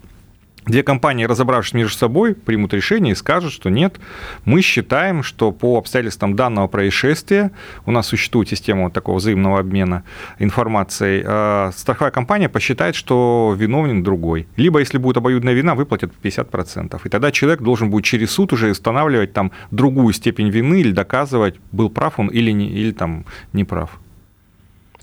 [0.66, 4.00] Две компании, разобравшись между собой, примут решение и скажут, что нет,
[4.44, 7.52] мы считаем, что по обстоятельствам данного происшествия
[7.86, 10.04] у нас существует система вот такого взаимного обмена
[10.40, 11.24] информацией.
[11.26, 14.48] А страховая компания посчитает, что виновен другой.
[14.58, 17.00] Либо, если будет обоюдная вина, выплатят 50%.
[17.04, 21.56] И тогда человек должен будет через суд уже устанавливать там другую степень вины или доказывать,
[21.72, 24.00] был прав он или, не, или там не прав.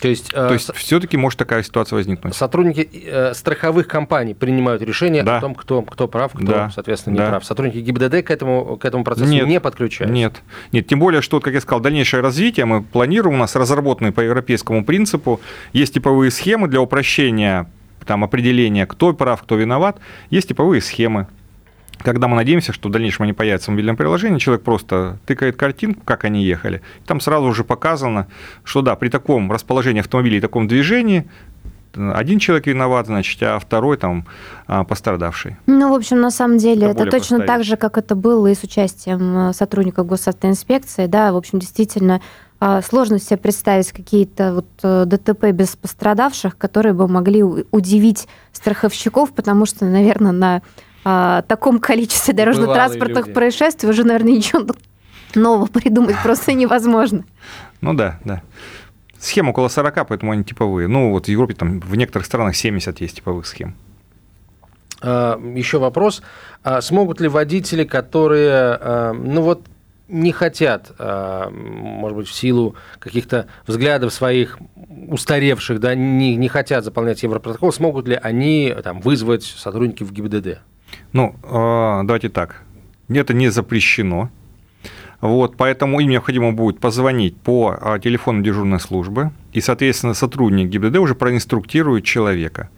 [0.00, 2.34] То есть, То есть э, все-таки может такая ситуация возникнуть.
[2.34, 5.38] Сотрудники э, страховых компаний принимают решение да.
[5.38, 6.70] о том, кто, кто прав, кто, да.
[6.70, 7.28] соответственно, не да.
[7.28, 7.44] прав.
[7.44, 10.14] Сотрудники ГИБДД к этому, к этому процессу нет, не подключаются?
[10.14, 10.42] Нет.
[10.72, 14.20] Нет, тем более, что, как я сказал, дальнейшее развитие мы планируем, у нас разработаны по
[14.20, 15.40] европейскому принципу,
[15.72, 17.70] есть типовые схемы для упрощения
[18.06, 19.98] там, определения, кто прав, кто виноват,
[20.30, 21.26] есть типовые схемы
[22.02, 26.02] когда мы надеемся, что в дальнейшем они появятся в мобильном приложении, человек просто тыкает картинку,
[26.04, 28.26] как они ехали, там сразу уже показано,
[28.64, 31.28] что да, при таком расположении автомобиля и таком движении
[31.94, 34.26] один человек виноват, значит, а второй там
[34.66, 35.56] а, пострадавший.
[35.66, 38.54] Ну, в общем, на самом деле, это, это точно так же, как это было и
[38.54, 42.20] с участием э, сотрудников госавтоинспекции, да, в общем, действительно,
[42.60, 49.32] а, сложно себе представить какие-то вот э, ДТП без пострадавших, которые бы могли удивить страховщиков,
[49.32, 50.62] потому что, наверное, на
[51.04, 54.66] а, таком количестве дорожно-транспортных происшествий уже, наверное, ничего
[55.34, 57.24] нового придумать просто невозможно.
[57.80, 58.42] Ну да, да.
[59.18, 60.88] Схем около 40, поэтому они типовые.
[60.88, 63.74] Ну, вот в Европе там в некоторых странах 70 есть типовых схем.
[65.02, 66.22] Еще вопрос.
[66.80, 69.66] Смогут ли водители, которые, ну вот,
[70.08, 74.58] не хотят, может быть, в силу каких-то взглядов своих
[75.08, 80.60] устаревших, да, не, не хотят заполнять Европротокол, смогут ли они там, вызвать сотрудников ГИБДД?
[81.12, 82.62] Ну, давайте так.
[83.08, 84.30] Это не запрещено.
[85.20, 90.96] Вот, поэтому им необходимо будет позвонить по а, телефону дежурной службы, и, соответственно, сотрудник ГИБДД
[90.96, 92.70] уже проинструктирует человека.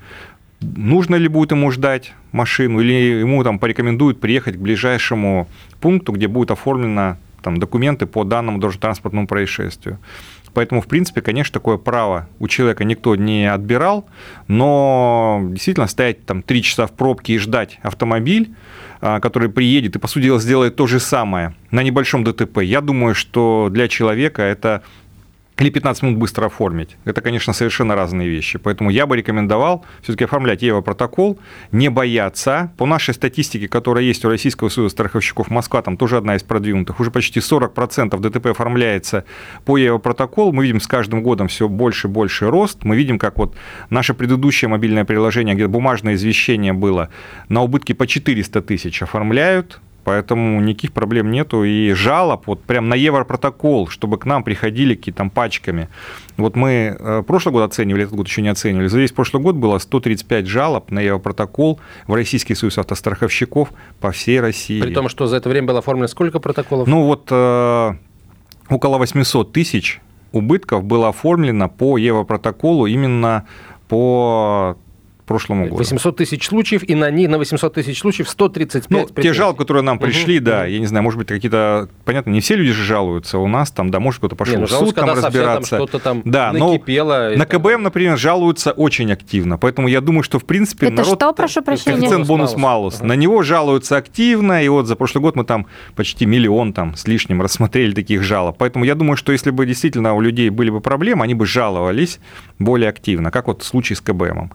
[0.61, 5.49] Нужно ли будет ему ждать машину, или ему там порекомендуют приехать к ближайшему
[5.81, 9.99] пункту, где будет оформлено там, документы по данному дорожно-транспортному происшествию.
[10.55, 14.07] Поэтому, в принципе, конечно, такое право у человека никто не отбирал,
[14.49, 18.55] но действительно стоять там три часа в пробке и ждать автомобиль,
[19.01, 22.81] а, который приедет и, по сути дела, сделает то же самое на небольшом ДТП, я
[22.81, 24.83] думаю, что для человека это
[25.59, 26.97] или 15 минут быстро оформить.
[27.05, 28.59] Это, конечно, совершенно разные вещи.
[28.59, 31.39] Поэтому я бы рекомендовал все-таки оформлять ЕВО-протокол,
[31.73, 32.73] не бояться.
[32.79, 37.01] По нашей статистике, которая есть у Российского союза страховщиков Москва, там тоже одна из продвинутых,
[37.01, 39.25] уже почти 40% ДТП оформляется
[39.65, 40.53] по ЕВО-протоколу.
[40.53, 42.85] Мы видим с каждым годом все больше и больше рост.
[42.85, 43.55] Мы видим, как вот
[43.91, 47.11] наше предыдущее мобильное приложение, где бумажное извещение было,
[47.49, 51.65] на убытки по 400 тысяч оформляют Поэтому никаких проблем нету.
[51.65, 55.89] И жалоб вот прям на Европротокол, чтобы к нам приходили какие-то там пачками.
[56.37, 58.89] Вот мы э, прошлый год оценивали, этот год еще не оценивали.
[58.89, 64.41] За весь прошлый год было 135 жалоб на Европротокол в Российский союз автостраховщиков по всей
[64.41, 64.81] России.
[64.81, 66.89] При том, что за это время было оформлено сколько протоколов?
[66.89, 67.93] Ну вот э,
[68.69, 70.01] около 800 тысяч
[70.33, 73.47] убытков было оформлено по Европротоколу именно
[73.89, 74.77] по
[75.27, 75.77] прошлому году.
[75.77, 79.29] 800 тысяч случаев, и на них, на 800 тысяч случаев 135 Ну, претензий.
[79.29, 80.47] те жалобы, которые нам пришли, угу.
[80.47, 83.71] да, я не знаю, может быть, какие-то, понятно, не все люди же жалуются, у нас
[83.71, 85.77] там, да, может, кто-то пошел не, ну, в суд там разбираться.
[85.77, 87.31] Там что-то там да, накипело.
[87.33, 91.19] Но на КБМ, например, жалуются очень активно, поэтому я думаю, что, в принципе, Это народ...
[91.19, 91.97] что, прошу прощения?
[91.97, 92.97] Коэффициент бонус-малус.
[92.97, 93.07] Ага.
[93.07, 97.07] На него жалуются активно, и вот за прошлый год мы там почти миллион там с
[97.07, 98.57] лишним рассмотрели таких жалоб.
[98.59, 102.21] Поэтому я думаю, что если бы действительно у людей были бы проблемы, они бы жаловались
[102.59, 104.53] более активно, как вот в случае с КБМом.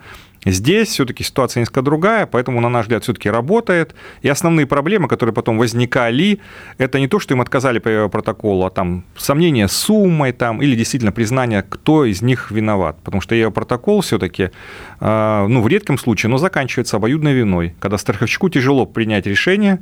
[0.51, 3.95] Здесь все-таки ситуация несколько другая, поэтому, на наш взгляд, все-таки работает.
[4.21, 6.39] И основные проблемы, которые потом возникали,
[6.77, 10.75] это не то, что им отказали по протоколу, а там сомнения с суммой там, или
[10.75, 12.97] действительно признание, кто из них виноват.
[13.03, 14.51] Потому что ее протокол все-таки,
[14.99, 19.79] а, ну, в редком случае, но заканчивается обоюдной виной, когда страховщику тяжело принять решение,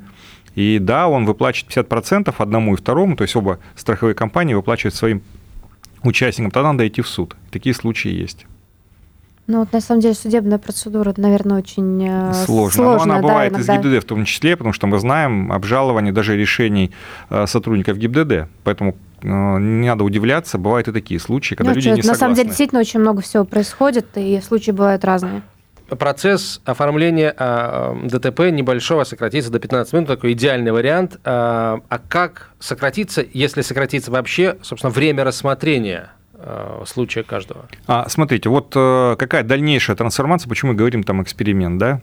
[0.55, 5.21] и да, он выплачивает 50% одному и второму, то есть оба страховые компании выплачивают своим
[6.03, 7.35] участникам, тогда надо идти в суд.
[7.51, 8.45] Такие случаи есть.
[9.47, 12.83] Ну, вот на самом деле судебная процедура, наверное, очень э, сложно.
[12.83, 12.95] сложная.
[12.97, 13.75] Но она да, бывает иногда.
[13.75, 16.91] из ГИБДД в том числе, потому что мы знаем обжалование даже решений
[17.29, 18.49] э, сотрудников ГИБДД.
[18.63, 22.01] Поэтому э, не надо удивляться, бывают и такие случаи, когда ну, люди что, не на
[22.01, 22.13] согласны.
[22.13, 25.43] На самом деле действительно очень много всего происходит, и случаи бывают разные.
[25.87, 31.19] Процесс оформления а, ДТП небольшого сократится до 15 минут, такой идеальный вариант.
[31.23, 36.09] А, а как сократиться, если сократится вообще, собственно, время рассмотрения
[36.85, 37.65] случая каждого.
[37.87, 42.01] А, смотрите, вот э, какая дальнейшая трансформация, почему мы говорим там эксперимент, да?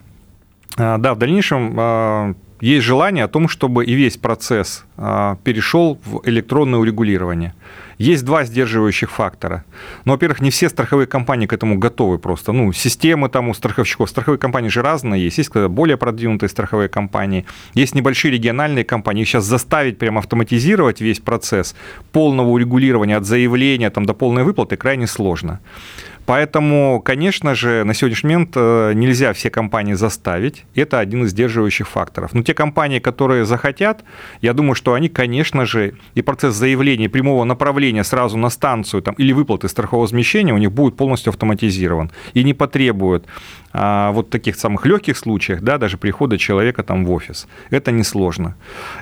[0.77, 5.99] А, да, в дальнейшем а, есть желание о том, чтобы и весь процесс а, перешел
[6.05, 7.53] в электронное урегулирование.
[7.97, 9.65] Есть два сдерживающих фактора.
[10.05, 12.53] Ну, во-первых, не все страховые компании к этому готовы просто.
[12.53, 14.09] Ну, системы там у страховщиков.
[14.09, 15.37] Страховые компании же разные есть.
[15.37, 17.45] Есть более продвинутые страховые компании.
[17.73, 19.25] Есть небольшие региональные компании.
[19.25, 21.75] сейчас заставить прямо автоматизировать весь процесс
[22.11, 25.59] полного урегулирования от заявления там, до полной выплаты крайне сложно.
[26.25, 30.65] Поэтому, конечно же, на сегодняшний момент э, нельзя все компании заставить.
[30.73, 32.33] Это один из сдерживающих факторов.
[32.33, 34.03] Но те компании, которые захотят,
[34.41, 39.15] я думаю, что они, конечно же, и процесс заявления прямого направления сразу на станцию там,
[39.15, 43.25] или выплаты страхового возмещения у них будет полностью автоматизирован и не потребует
[43.73, 47.47] а, вот таких самых легких случаях, да, даже прихода человека там в офис.
[47.69, 48.55] Это несложно.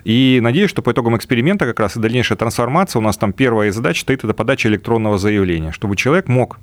[0.06, 3.72] И надеюсь, что по итогам эксперимента как раз и дальнейшая трансформация, у нас там первая
[3.72, 6.58] задача стоит это подача электронного заявления, чтобы человек мог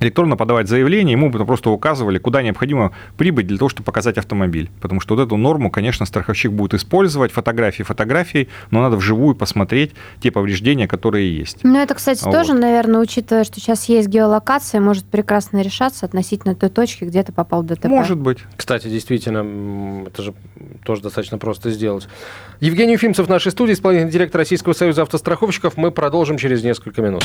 [0.00, 4.70] электронно подавать заявление, ему просто указывали, куда необходимо прибыть для того, чтобы показать автомобиль.
[4.80, 9.92] Потому что вот эту норму, конечно, страховщик будет использовать, фотографии фотографии, но надо вживую посмотреть
[10.20, 11.58] те повреждения, которые есть.
[11.62, 12.32] Ну, это, кстати, вот.
[12.32, 17.32] тоже, наверное, учитывая, что сейчас есть геолокация, может прекрасно решаться относительно той точки, где ты
[17.32, 17.86] попал в ДТП.
[17.86, 18.38] Может быть.
[18.56, 20.34] Кстати, действительно, это же
[20.84, 22.08] тоже достаточно просто сделать.
[22.60, 25.76] Евгений Уфимцев в нашей студии, исполнительный директор Российского союза автостраховщиков.
[25.76, 27.24] Мы продолжим через несколько минут.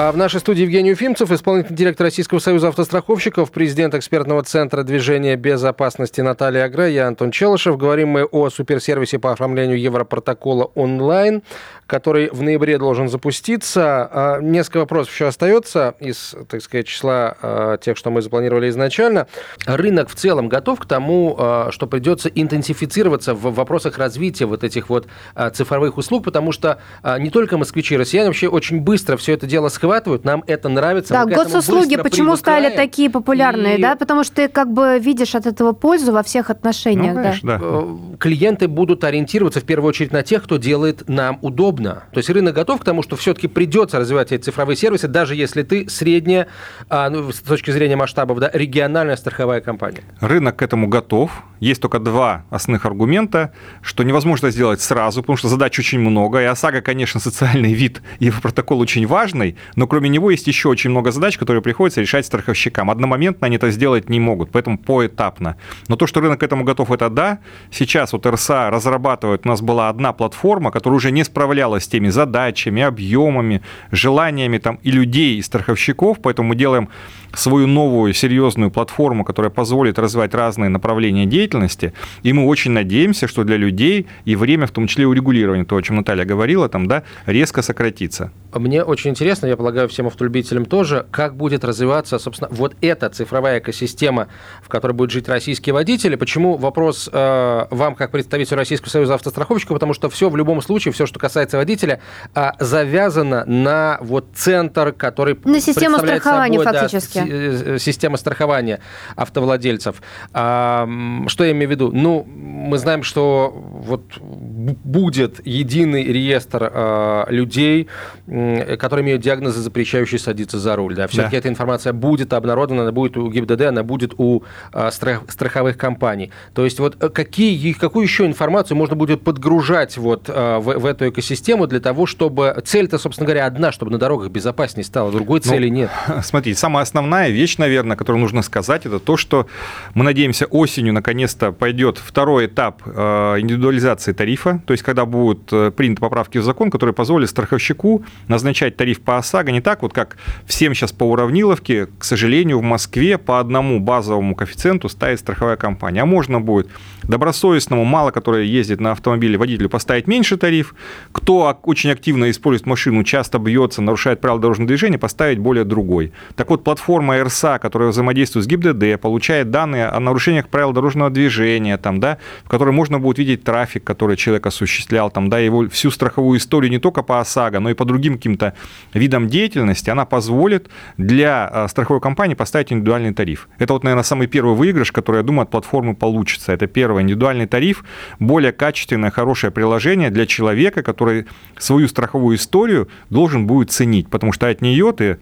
[0.00, 5.34] А в нашей студии Евгений Уфимцев, исполнительный директор Российского союза автостраховщиков, президент экспертного центра движения
[5.34, 7.76] безопасности Наталья Агра, я Антон Челышев.
[7.76, 11.42] Говорим мы о суперсервисе по оформлению Европротокола онлайн,
[11.88, 14.08] который в ноябре должен запуститься.
[14.12, 19.26] А, несколько вопросов еще остается из, так сказать, числа а, тех, что мы запланировали изначально.
[19.66, 24.90] Рынок в целом готов к тому, а, что придется интенсифицироваться в вопросах развития вот этих
[24.90, 25.08] вот
[25.54, 26.78] цифровых услуг, потому что
[27.18, 31.14] не только москвичи, россияне вообще очень быстро все это дело схватывают схватывают, нам это нравится.
[31.14, 33.82] Да, госуслуги почему стали такие популярные, и...
[33.82, 33.96] да?
[33.96, 37.14] Потому что ты как бы видишь от этого пользу во всех отношениях.
[37.14, 37.58] Ну, конечно, да.
[37.58, 37.64] да.
[37.64, 42.04] Э, клиенты будут ориентироваться в первую очередь на тех, кто делает нам удобно.
[42.12, 45.62] То есть рынок готов к тому, что все-таки придется развивать эти цифровые сервисы, даже если
[45.62, 46.48] ты средняя,
[46.88, 50.02] а, ну, с точки зрения масштабов, да, региональная страховая компания.
[50.20, 51.30] Рынок к этому готов.
[51.60, 56.40] Есть только два основных аргумента, что невозможно сделать сразу, потому что задач очень много.
[56.40, 60.90] И ОСАГО, конечно, социальный вид и протокол очень важный, но кроме него есть еще очень
[60.90, 62.90] много задач, которые приходится решать страховщикам.
[62.90, 65.56] Одномоментно они это сделать не могут, поэтому поэтапно.
[65.86, 67.38] Но то, что рынок к этому готов, это да.
[67.70, 72.08] Сейчас вот РСА разрабатывает, у нас была одна платформа, которая уже не справлялась с теми
[72.08, 73.62] задачами, объемами,
[73.92, 76.88] желаниями там и людей, и страховщиков, поэтому мы делаем
[77.32, 81.92] свою новую серьезную платформу, которая позволит развивать разные направления деятельности.
[82.22, 85.82] И мы очень надеемся, что для людей и время, в том числе урегулирования, то, о
[85.82, 88.32] чем Наталья говорила, там, да, резко сократится.
[88.54, 93.58] Мне очень интересно, я полагаю, всем автолюбителям тоже, как будет развиваться, собственно, вот эта цифровая
[93.58, 94.28] экосистема,
[94.62, 96.16] в которой будут жить российские водители.
[96.16, 100.92] Почему вопрос э, вам, как представителю Российского союза автостраховщиков, потому что все в любом случае,
[100.92, 102.00] все, что касается водителя,
[102.34, 107.17] э, завязано на вот центр, который на систему страхования собой, фактически.
[107.17, 108.80] Да, э, система страхования
[109.16, 110.02] автовладельцев.
[110.32, 110.88] А,
[111.26, 111.90] что я имею в виду?
[111.92, 117.88] Ну, мы знаем, что вот будет единый реестр э, людей,
[118.26, 120.94] которые имеют диагнозы, запрещающие садиться за руль.
[120.94, 121.06] Да.
[121.06, 121.38] Все-таки да.
[121.38, 124.42] эта информация будет обнародована, она будет у ГИБДД, она будет у
[124.72, 126.30] а, страх, страховых компаний.
[126.54, 130.86] То есть вот э, какие, какую еще информацию можно будет подгружать вот а, в, в
[130.86, 132.62] эту экосистему для того, чтобы...
[132.64, 135.90] Цель-то, собственно говоря, одна, чтобы на дорогах безопаснее стало, другой ну, цели нет.
[136.22, 139.46] Смотрите, самая основная вещь, наверное, которую нужно сказать, это то, что
[139.94, 145.70] мы надеемся осенью наконец-то пойдет второй этап а, индивидуализации тарифа, то есть когда будут э,
[145.70, 150.18] приняты поправки в закон, которые позволят страховщику назначать тариф по ОСАГО не так, вот как
[150.44, 156.02] всем сейчас по уравниловке, к сожалению, в Москве по одному базовому коэффициенту ставит страховая компания.
[156.02, 156.68] А можно будет
[157.08, 160.74] добросовестному, мало который ездит на автомобиле, водителю поставить меньше тариф,
[161.12, 166.12] кто очень активно использует машину, часто бьется, нарушает правила дорожного движения, поставить более другой.
[166.36, 171.78] Так вот, платформа РСА, которая взаимодействует с ГИБДД, получает данные о нарушениях правил дорожного движения,
[171.78, 175.90] там, да, в которой можно будет видеть трафик, который человек осуществлял, там, да, его всю
[175.90, 178.54] страховую историю не только по ОСАГО, но и по другим каким-то
[178.92, 183.48] видом деятельности, она позволит для э, страховой компании поставить индивидуальный тариф.
[183.58, 186.52] Это вот, наверное, самый первый выигрыш, который, я думаю, от платформы получится.
[186.52, 187.84] Это первое, индивидуальный тариф,
[188.18, 191.26] более качественное, хорошее приложение для человека, который
[191.58, 195.18] свою страховую историю должен будет ценить, потому что от нее ты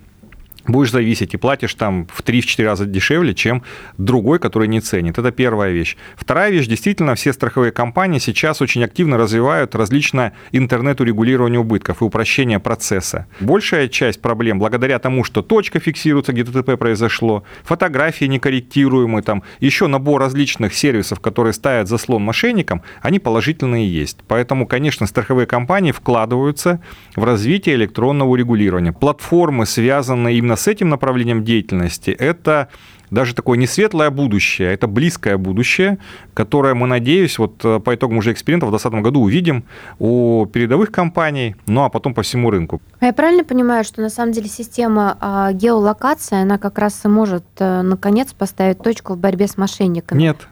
[0.68, 3.62] будешь зависеть и платишь там в 3-4 раза дешевле, чем
[3.98, 5.18] другой, который не ценит.
[5.18, 5.96] Это первая вещь.
[6.16, 12.58] Вторая вещь, действительно, все страховые компании сейчас очень активно развивают различное интернет-урегулирование убытков и упрощение
[12.58, 13.26] процесса.
[13.40, 19.86] Большая часть проблем благодаря тому, что точка фиксируется, где ДТП произошло, фотографии некорректируемые, там, еще
[19.86, 24.18] набор различных сервисов, которые ставят заслон мошенникам, они положительные есть.
[24.26, 26.80] Поэтому, конечно, страховые компании вкладываются
[27.14, 28.92] в развитие электронного урегулирования.
[28.92, 32.68] Платформы, связанные именно с этим направлением деятельности, это
[33.10, 35.98] даже такое не светлое будущее, это близкое будущее,
[36.34, 39.64] которое мы, надеюсь, вот э, по итогам уже экспериментов в 2020 году увидим
[39.98, 42.80] у передовых компаний, ну а потом по всему рынку.
[43.00, 47.08] А я правильно понимаю, что на самом деле система а, геолокации, она как раз и
[47.08, 50.18] может э, наконец поставить точку в борьбе с мошенниками?
[50.18, 50.48] Нет,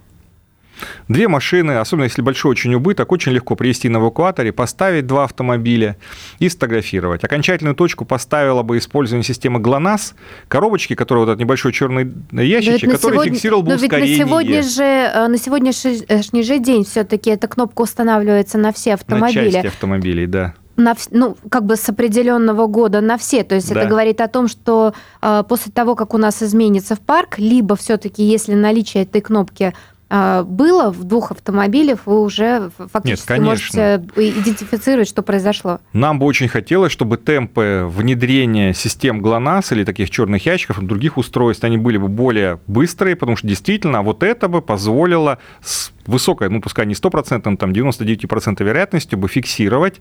[1.08, 5.96] Две машины, особенно если большой очень убыток, очень легко привести на эвакуаторе, поставить два автомобиля
[6.38, 7.24] и сфотографировать.
[7.24, 10.14] Окончательную точку поставила бы использование системы ГЛОНАСС,
[10.48, 14.08] коробочки, которые вот этот небольшой черный ящичек, который сегодня, фиксировал бы но ускорение.
[14.08, 18.94] Ведь на, сегодня же, э, на сегодняшний же день все-таки эта кнопка устанавливается на все
[18.94, 19.46] автомобили.
[19.46, 23.44] На части автомобилей, да на, ну, как бы с определенного года на все.
[23.44, 23.80] То есть да.
[23.80, 27.76] это говорит о том, что э, после того, как у нас изменится в парк, либо
[27.76, 29.74] все-таки, если наличие этой кнопки
[30.44, 35.80] было в двух автомобилях, вы уже фактически Нет, можете идентифицировать, что произошло.
[35.92, 41.16] Нам бы очень хотелось, чтобы темпы внедрения систем ГЛОНАСС или таких черных ящиков и других
[41.16, 45.38] устройств, они были бы более быстрые, потому что действительно вот это бы позволило
[46.06, 50.00] высокой, ну пускай не 100%, там 99% вероятностью бы фиксировать,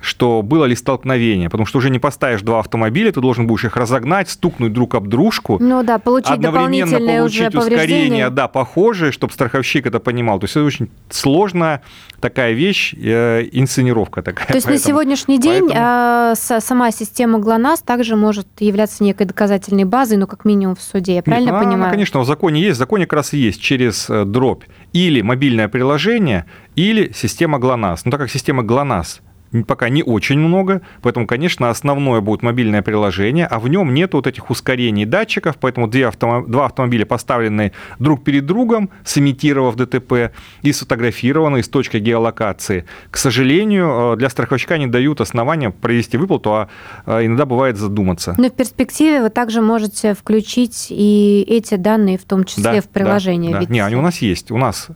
[0.00, 3.76] что было ли столкновение, потому что уже не поставишь два автомобиля, ты должен будешь их
[3.76, 5.58] разогнать, стукнуть друг об дружку.
[5.60, 10.38] Ну да, получить одновременно получить ускорение, да, похожее, чтобы страховщик это понимал.
[10.38, 11.82] То есть это очень сложная
[12.20, 14.46] такая вещь, э, инсценировка такая.
[14.46, 16.34] То есть поэтому, на сегодняшний день поэтому...
[16.56, 21.16] э, сама система ГЛОНАСС также может являться некой доказательной базой, ну как минимум в суде,
[21.16, 21.82] я правильно Нет, понимаю?
[21.82, 25.22] Она, конечно, в законе есть, в законе как раз и есть через э, дробь или
[25.22, 28.04] мобильное приложение, или система ГЛОНАСС.
[28.04, 29.20] Но так как система ГЛОНАСС
[29.66, 34.26] пока не очень много, поэтому, конечно, основное будет мобильное приложение, а в нем нет вот
[34.26, 36.50] этих ускорений датчиков, поэтому две автом...
[36.50, 40.32] два автомобиля поставлены друг перед другом, сымитировав ДТП
[40.62, 42.86] и сфотографированы с точки геолокации.
[43.10, 46.68] К сожалению, э, для страховщика не дают основания провести выплату, а
[47.06, 48.34] э, иногда бывает задуматься.
[48.38, 52.88] Но в перспективе вы также можете включить и эти данные, в том числе да, в
[52.88, 53.52] приложение.
[53.52, 53.68] Да, ведь...
[53.68, 54.50] Не, они у нас есть.
[54.50, 54.88] У нас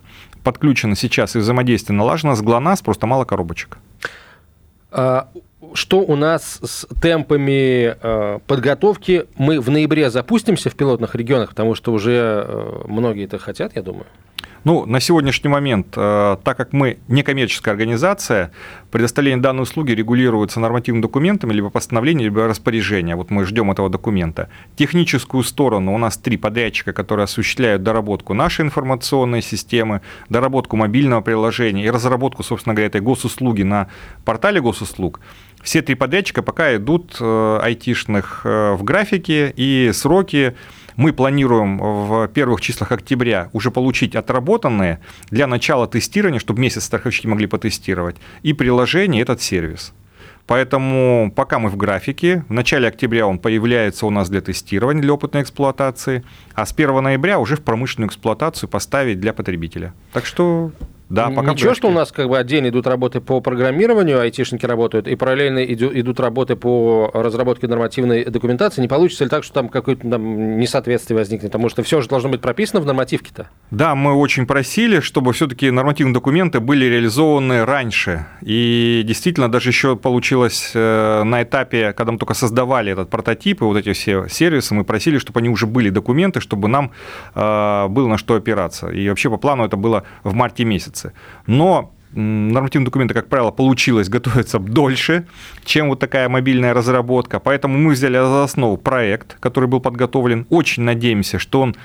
[0.43, 3.79] подключено сейчас и взаимодействие налажено с ГЛОНАСС, просто мало коробочек.
[4.91, 5.29] А,
[5.75, 9.27] что у нас с темпами а, подготовки?
[9.37, 13.83] Мы в ноябре запустимся в пилотных регионах, потому что уже а, многие это хотят, я
[13.83, 14.07] думаю.
[14.67, 18.51] Ну, на сегодняшний момент, э, так как мы некоммерческая организация,
[18.91, 23.17] предоставление данной услуги регулируется нормативными документами, либо постановлением, либо распоряжением.
[23.19, 24.49] Вот мы ждем этого документа.
[24.75, 30.01] Техническую сторону у нас три подрядчика, которые осуществляют доработку нашей информационной системы,
[30.31, 33.87] доработку мобильного приложения и разработку, собственно говоря, этой госуслуги на
[34.25, 35.21] портале госуслуг.
[35.63, 40.57] Все три подрядчика пока идут э, айтишных э, в графике, и сроки
[40.97, 47.27] мы планируем в первых числах октября уже получить отработанные для начала тестирования, чтобы месяц страховщики
[47.27, 49.93] могли потестировать, и приложение этот сервис.
[50.47, 55.13] Поэтому пока мы в графике, в начале октября он появляется у нас для тестирования, для
[55.13, 56.23] опытной эксплуатации,
[56.55, 59.93] а с 1 ноября уже в промышленную эксплуатацию поставить для потребителя.
[60.13, 60.71] Так что
[61.09, 65.07] да, пока Ничего, что у нас как бы отдельно идут работы по программированию, айтишники работают,
[65.07, 68.81] и параллельно идут работы по разработке нормативной документации.
[68.81, 71.53] Не получится ли так, что там какое-то там несоответствие возникнет?
[71.53, 73.49] Потому что все же должно быть прописано в нормативке-то.
[73.71, 78.27] Да, мы очень просили, чтобы все-таки нормативные документы были реализованы раньше.
[78.41, 83.65] И действительно, даже еще получилось э, на этапе, когда мы только создавали этот прототип и
[83.65, 86.91] вот эти все сервисы, мы просили, чтобы они уже были документы, чтобы нам
[87.37, 88.89] э, было на что опираться.
[88.89, 91.13] И вообще по плану это было в марте месяце месяцы.
[91.47, 95.27] Но нормативные документы, как правило, получилось готовиться дольше,
[95.65, 97.41] чем вот такая мобильная разработка.
[97.41, 100.47] Поэтому мы взяли за основу проект, который был подготовлен.
[100.49, 101.77] Очень надеемся, что он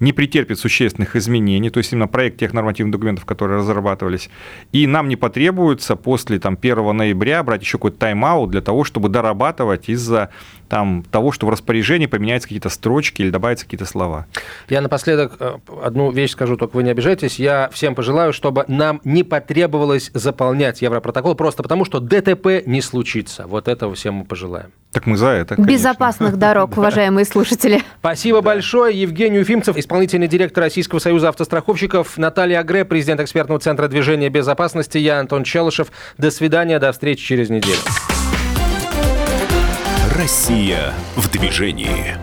[0.00, 4.30] не претерпит существенных изменений, то есть именно проект тех нормативных документов, которые разрабатывались.
[4.72, 9.08] И нам не потребуется после там, 1 ноября брать еще какой-то тайм-аут для того, чтобы
[9.10, 10.30] дорабатывать из-за
[10.68, 14.26] там, того, что в распоряжении поменяются какие-то строчки или добавятся какие-то слова.
[14.68, 17.38] Я напоследок э, одну вещь скажу, только вы не обижайтесь.
[17.38, 23.46] Я всем пожелаю, чтобы нам не потребовалось заполнять Европротокол просто потому, что ДТП не случится.
[23.46, 24.70] Вот этого всем мы пожелаем.
[24.92, 25.72] Так мы за это, конечно.
[25.72, 27.82] Безопасных дорог, уважаемые слушатели.
[28.00, 29.00] Спасибо большое.
[29.00, 35.20] Евгений Уфимцев, исполнительный директор Российского союза автостраховщиков, Наталья Агре, президент экспертного центра движения безопасности, я
[35.20, 35.92] Антон Челышев.
[36.18, 37.78] До свидания, до встречи через неделю.
[40.16, 42.16] Россия в движении.